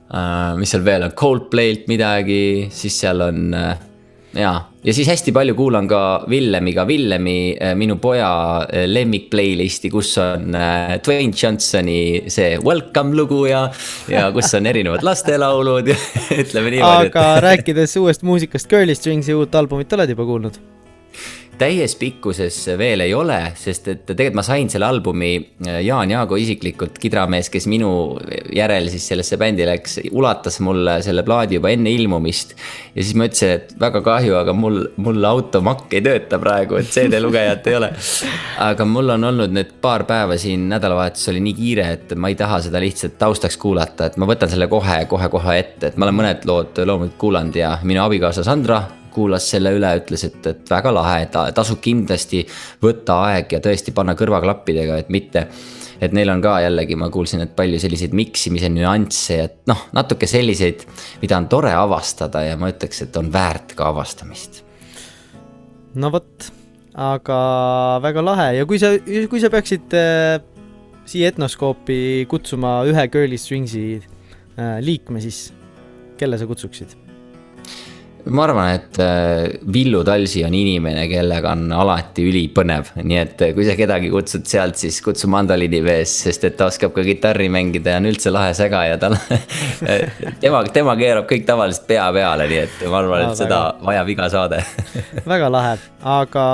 uh,. 0.09 0.55
mis 0.57 0.71
seal 0.71 0.85
veel 0.85 1.05
on, 1.05 1.13
Coldplay'lt 1.13 1.87
midagi, 1.91 2.69
siis 2.71 2.99
seal 2.99 3.21
on 3.21 3.53
uh, 3.53 3.75
jaa, 4.35 4.55
ja 4.83 4.93
siis 4.93 5.07
hästi 5.07 5.31
palju 5.35 5.55
kuulan 5.55 5.87
ka 5.87 5.99
Villemiga, 6.29 6.85
Villemi, 6.87 7.55
äh, 7.61 7.73
minu 7.77 7.97
poja 8.01 8.29
äh, 8.65 8.85
lemmik 8.89 9.29
playlist'i, 9.31 9.89
kus 9.93 10.15
on 10.21 10.55
äh, 10.55 10.95
Dwayne 11.05 11.33
Johnsoni 11.41 11.97
see 12.27 12.59
Welcome 12.63 13.15
lugu 13.15 13.45
ja. 13.49 13.65
ja 14.11 14.27
kus 14.35 14.53
on 14.57 14.67
erinevad 14.69 15.05
lastelaulud 15.09 15.91
ja 15.93 15.97
ütleme 16.43 16.75
niimoodi. 16.77 17.11
aga 17.11 17.27
et... 17.37 17.43
rääkides 17.49 17.97
uuest 18.01 18.25
muusikast, 18.27 18.69
Girly 18.69 18.95
Strings'i 18.95 19.35
uut 19.35 19.55
albumit 19.55 19.93
oled 19.97 20.15
juba 20.15 20.27
kuulnud? 20.27 20.59
Täies 21.59 21.95
pikkuses 21.99 22.57
veel 22.79 23.03
ei 23.05 23.13
ole, 23.15 23.37
sest 23.59 23.87
et 23.91 24.03
tegelikult 24.07 24.39
ma 24.39 24.43
sain 24.45 24.69
selle 24.71 24.87
albumi 24.87 25.31
äh, 25.67 25.79
Jaan 25.85 26.11
Jaago 26.11 26.37
isiklikult, 26.39 26.97
kidramees, 27.01 27.49
kes 27.53 27.67
minu 27.71 27.89
järel 28.55 28.89
siis 28.91 29.07
sellesse 29.11 29.37
bändi 29.39 29.67
läks, 29.67 29.99
ulatas 30.11 30.59
mulle 30.65 30.97
selle 31.05 31.23
plaadi 31.27 31.59
juba 31.59 31.71
enne 31.73 31.93
ilmumist. 31.95 32.55
ja 32.95 33.03
siis 33.03 33.13
ma 33.17 33.29
ütlesin, 33.29 33.53
et 33.59 33.75
väga 33.79 34.01
kahju, 34.05 34.35
aga 34.39 34.55
mul, 34.57 34.81
mul 35.01 35.29
automakk 35.29 35.95
ei 35.95 36.03
tööta 36.05 36.39
praegu, 36.41 36.79
et 36.81 36.91
CD-lugejat 36.91 37.71
ei 37.71 37.79
ole. 37.79 37.91
aga 38.67 38.89
mul 38.89 39.15
on 39.15 39.29
olnud 39.31 39.55
need 39.55 39.77
paar 39.81 40.07
päeva 40.09 40.39
siin, 40.41 40.67
nädalavahetus 40.71 41.31
oli 41.31 41.43
nii 41.47 41.55
kiire, 41.61 41.87
et 41.99 42.13
ma 42.19 42.31
ei 42.31 42.39
taha 42.39 42.59
seda 42.67 42.81
lihtsalt 42.83 43.17
taustaks 43.21 43.57
kuulata, 43.61 44.09
et 44.09 44.19
ma 44.21 44.29
võtan 44.29 44.51
selle 44.51 44.67
kohe, 44.71 45.01
kohe-kohe 45.11 45.57
ette, 45.59 45.89
et 45.93 45.97
ma 45.97 46.09
olen 46.09 46.21
mõned 46.23 46.45
lood 46.49 46.85
loomulikult 46.85 47.21
kuulanud 47.21 47.63
ja 47.63 47.77
minu 47.83 48.03
abikaasa 48.03 48.43
Sandra 48.45 48.83
kuulas 49.15 49.47
selle 49.55 49.71
üle, 49.77 49.95
ütles, 50.01 50.27
et, 50.27 50.41
et 50.51 50.69
väga 50.71 50.91
lahe, 50.93 51.23
et 51.25 51.39
tasub 51.55 51.79
kindlasti 51.83 52.43
võtta 52.83 53.21
aeg 53.29 53.57
ja 53.57 53.63
tõesti 53.63 53.95
panna 53.95 54.17
kõrvaklappidega, 54.19 54.99
et 55.01 55.11
mitte 55.13 55.47
et 56.03 56.15
neil 56.15 56.29
on 56.31 56.41
ka 56.43 56.57
jällegi, 56.63 56.97
ma 56.99 57.09
kuulsin, 57.13 57.43
et 57.45 57.53
palju 57.57 57.79
selliseid 57.81 58.15
miksimise 58.17 58.69
nüansse 58.73 59.39
ja 59.39 59.47
noh, 59.71 59.85
natuke 59.95 60.27
selliseid, 60.29 60.83
mida 61.21 61.39
on 61.39 61.47
tore 61.51 61.71
avastada 61.75 62.43
ja 62.45 62.57
ma 62.59 62.71
ütleks, 62.73 63.05
et 63.05 63.19
on 63.19 63.31
väärt 63.33 63.75
ka 63.77 63.89
avastamist. 63.93 64.63
no 65.95 66.11
vot, 66.11 66.49
aga 66.91 67.39
väga 68.03 68.25
lahe 68.25 68.49
ja 68.59 68.67
kui 68.67 68.81
sa, 68.81 68.91
kui 69.31 69.43
sa 69.43 69.51
peaksid 69.53 69.95
äh, 69.95 70.41
siia 71.07 71.31
Etnoskoopi 71.31 72.25
kutsuma 72.31 72.81
ühe 72.89 73.07
Girly 73.11 73.39
Strings'i 73.39 73.87
äh, 73.95 74.77
liikme, 74.83 75.23
siis 75.23 75.49
kelle 76.19 76.39
sa 76.39 76.47
kutsuksid? 76.49 77.04
Ma 78.25 78.45
arvan, 78.47 78.69
et 78.73 78.97
äh, 79.03 79.59
Villu 79.73 80.01
Talsi 80.05 80.41
on 80.45 80.53
inimene, 80.57 81.05
kellega 81.09 81.51
on 81.53 81.67
alati 81.75 82.25
ülipõnev, 82.25 82.91
nii 83.01 83.19
et 83.21 83.43
äh, 83.45 83.53
kui 83.57 83.67
sa 83.67 83.75
kedagi 83.77 84.09
kutsud 84.13 84.47
sealt, 84.49 84.79
siis 84.81 84.97
kutsu 85.05 85.29
mandoliini 85.31 85.81
vees, 85.85 86.13
sest 86.25 86.47
et 86.47 86.57
ta 86.57 86.69
oskab 86.71 86.95
ka 86.95 87.05
kitarri 87.05 87.51
mängida 87.53 87.93
ja 87.93 88.01
on 88.01 88.09
üldse 88.09 88.33
lahe 88.33 88.55
segaja, 88.57 88.97
tal 89.01 89.17
tema, 90.43 90.63
tema 90.73 90.97
keerab 90.97 91.29
kõik 91.29 91.45
tavaliselt 91.45 91.85
pea 91.89 92.07
peale, 92.15 92.49
nii 92.49 92.61
et 92.63 92.83
ma 92.89 93.01
arvan, 93.03 93.27
et 93.27 93.43
seda 93.43 93.61
vajab 93.85 94.11
iga 94.15 94.29
saade. 94.33 94.63
Väga 95.35 95.51
lahe, 95.53 95.77
aga 96.17 96.45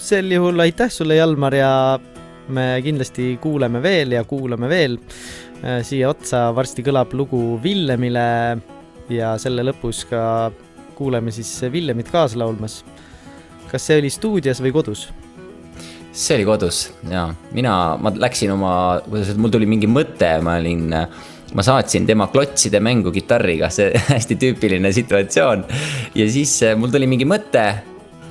sel 0.00 0.32
juhul 0.32 0.64
aitäh 0.64 0.92
sulle, 0.92 1.20
Jalmar 1.20 1.60
ja 1.60 1.72
me 2.48 2.68
kindlasti 2.84 3.34
kuuleme 3.42 3.82
veel 3.84 4.16
ja 4.16 4.24
kuulame 4.28 4.68
veel. 4.72 4.96
Äh, 5.64 5.82
siia 5.84 6.10
otsa. 6.12 6.48
Varsti 6.56 6.84
kõlab 6.84 7.12
lugu 7.16 7.58
Villemile 7.62 8.24
ja 9.12 9.34
selle 9.40 9.64
lõpus 9.66 10.04
ka 10.08 10.52
kuuleme 10.94 11.32
siis 11.34 11.50
Villemit 11.72 12.10
kaasa 12.12 12.38
laulmas. 12.38 12.82
kas 13.70 13.86
see 13.86 13.98
oli 13.98 14.10
stuudios 14.10 14.60
või 14.62 14.72
kodus? 14.72 15.08
see 16.12 16.36
oli 16.36 16.44
kodus 16.46 16.92
ja 17.10 17.26
mina, 17.52 17.96
ma 17.98 18.12
läksin 18.14 18.52
oma, 18.54 19.00
kuidas 19.08 19.32
öelda, 19.32 19.40
mul 19.42 19.54
tuli 19.54 19.66
mingi 19.66 19.90
mõte, 19.90 20.30
ma 20.46 20.58
olin, 20.60 20.92
ma 21.54 21.64
saatsin 21.66 22.06
tema 22.06 22.28
klotside 22.30 22.78
mängu 22.80 23.10
kitarriga, 23.14 23.70
see 23.74 23.90
hästi 24.12 24.38
tüüpiline 24.38 24.92
situatsioon. 24.94 25.66
ja 26.14 26.28
siis 26.30 26.60
mul 26.78 26.94
tuli 26.94 27.10
mingi 27.10 27.26
mõte 27.26 27.66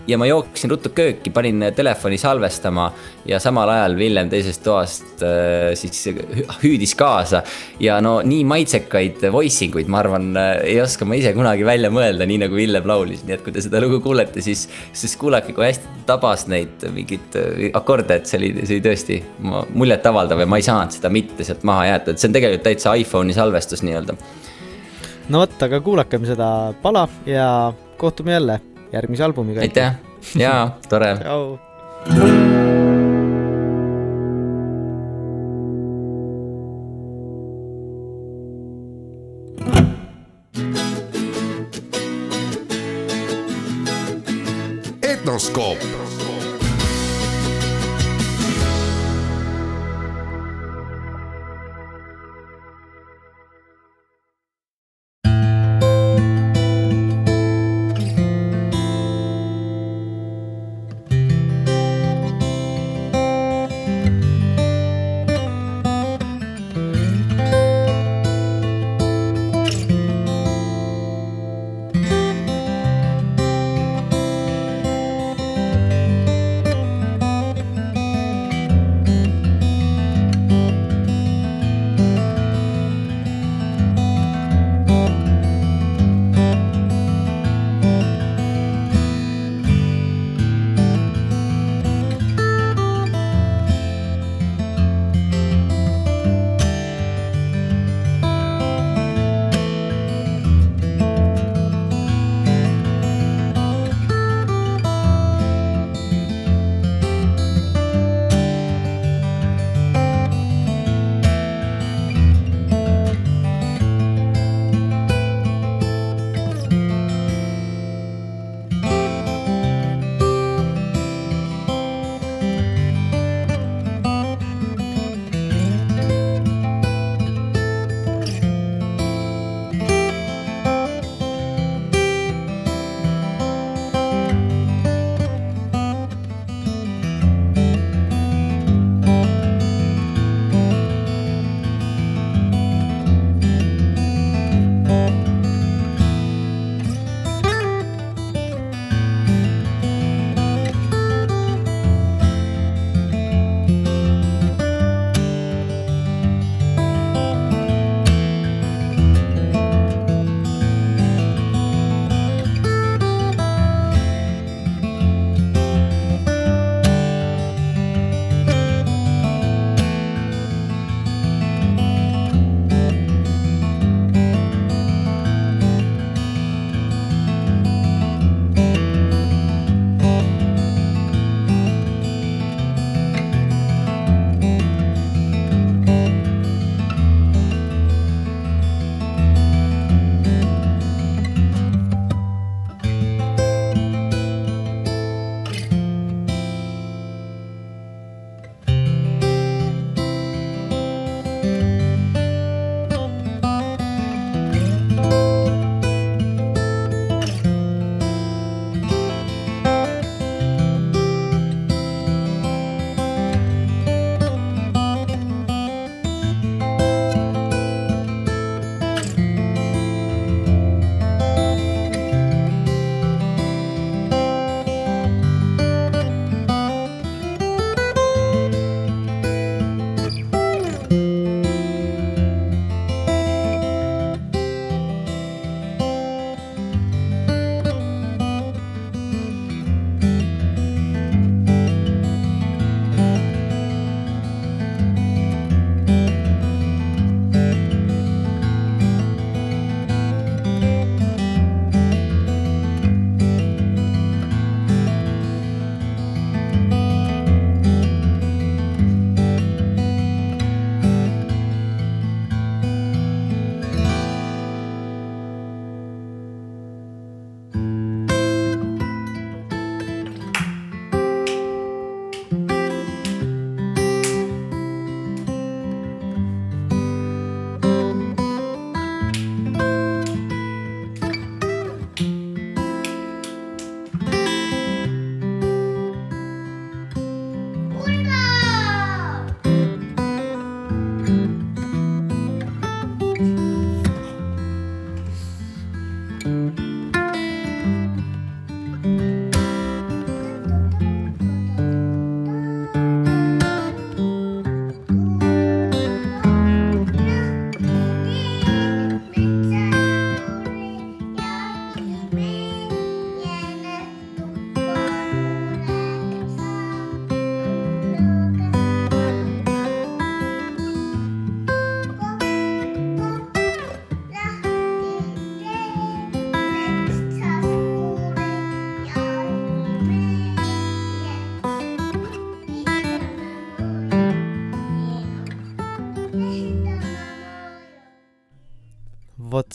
ja 0.07 0.17
ma 0.19 0.27
jooksin 0.27 0.71
ruttu 0.71 0.91
kööki, 0.95 1.31
panin 1.33 1.63
telefoni 1.75 2.17
salvestama 2.19 2.89
ja 3.27 3.39
samal 3.39 3.69
ajal 3.71 3.95
Villem 3.97 4.29
teisest 4.31 4.63
toast 4.65 5.23
äh, 5.23 5.71
siis 5.79 6.09
hüüdis 6.63 6.95
kaasa. 6.99 7.43
ja 7.79 7.99
no 8.01 8.17
nii 8.25 8.43
maitsekaid 8.47 9.23
voice 9.31 9.65
inguid, 9.65 9.87
ma 9.87 10.01
arvan, 10.03 10.31
äh, 10.37 10.51
ei 10.73 10.81
oska 10.83 11.07
ma 11.07 11.15
ise 11.19 11.33
kunagi 11.35 11.65
välja 11.65 11.91
mõelda, 11.93 12.27
nii 12.27 12.41
nagu 12.43 12.59
Villem 12.59 12.87
laulis, 12.87 13.23
nii 13.23 13.37
et 13.37 13.45
kui 13.45 13.55
te 13.55 13.63
seda 13.63 13.81
lugu 13.83 14.01
kuulete, 14.03 14.43
siis, 14.43 14.65
siis 14.91 15.15
kuulake, 15.19 15.55
kui 15.55 15.67
hästi 15.69 16.03
tabas 16.09 16.47
neid 16.51 16.83
mingeid 16.91 17.39
äh, 17.39 17.69
akorde, 17.79 18.19
et 18.19 18.27
see 18.27 18.41
oli, 18.41 18.51
see 18.63 18.77
oli 18.77 18.85
tõesti 18.89 19.21
muljetavaldav 19.71 20.43
ja 20.43 20.49
ma 20.49 20.59
ei 20.59 20.67
saanud 20.67 20.97
seda 20.97 21.11
mitte 21.13 21.47
sealt 21.47 21.63
maha 21.67 21.87
jätta, 21.93 22.11
et 22.11 22.19
see 22.19 22.31
on 22.31 22.35
tegelikult 22.39 22.67
täitsa 22.67 22.97
iPhone'i 22.99 23.37
salvestus 23.37 23.85
nii-öelda. 23.87 24.19
no 25.31 25.45
vot, 25.45 25.57
aga 25.63 25.79
kuulakem 25.79 26.27
seda 26.27 26.51
pala 26.83 27.07
ja 27.29 27.47
kohtume 27.97 28.35
jälle 28.35 28.59
järgmise 28.93 29.23
albumiga. 29.23 29.61
aitäh, 29.65 29.95
jaa, 30.39 30.77
tore. 30.89 31.15
tšau. 31.21 32.62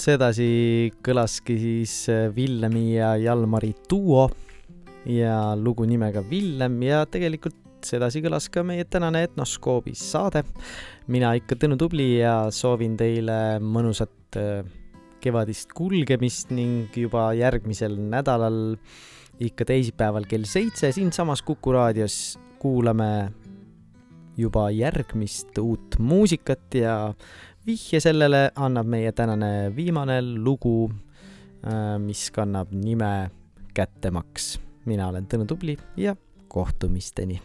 Sedasi 0.08 0.88
kõlaski 1.04 1.54
siis 1.60 1.94
äh, 2.08 2.28
Villemi 2.32 2.94
ja 2.94 3.10
Jalmari 3.20 3.74
duo 3.90 4.28
ja 5.04 5.52
lugu 5.58 5.84
nimega 5.88 6.22
Villem 6.24 6.78
ja 6.86 7.02
tegelikult 7.04 7.84
sedasi 7.84 8.22
kõlas 8.24 8.46
ka 8.52 8.64
meie 8.64 8.86
tänane 8.88 9.26
Etnoskoobis 9.26 10.00
saade. 10.14 10.44
mina 11.12 11.34
ikka 11.36 11.58
Tõnu 11.60 11.76
Tubli 11.76 12.22
ja 12.22 12.48
soovin 12.54 12.96
teile 12.96 13.58
mõnusat 13.60 14.38
äh, 14.40 14.64
kevadist 15.20 15.74
kulgemist 15.76 16.54
ning 16.56 16.94
juba 16.96 17.34
järgmisel 17.36 17.98
nädalal, 17.98 18.78
ikka 19.44 19.66
teisipäeval 19.68 20.24
kell 20.30 20.48
seitse 20.48 20.92
siinsamas 20.94 21.42
Kuku 21.42 21.74
raadios 21.76 22.38
kuulame 22.62 23.28
juba 24.38 24.70
järgmist 24.70 25.58
uut 25.58 25.98
muusikat 25.98 26.80
ja 26.80 26.96
vihje 27.68 28.00
sellele 28.00 28.48
annab 28.56 28.88
meie 28.88 29.12
tänane 29.12 29.68
viimane 29.76 30.22
lugu, 30.22 30.88
äh, 31.66 31.98
mis 32.00 32.30
kannab 32.32 32.72
nime 32.72 33.30
Kättemaks. 33.74 34.58
mina 34.88 35.08
olen 35.08 35.26
Tõnu 35.28 35.44
Tubli 35.46 35.76
ja 35.96 36.16
kohtumisteni 36.48 37.42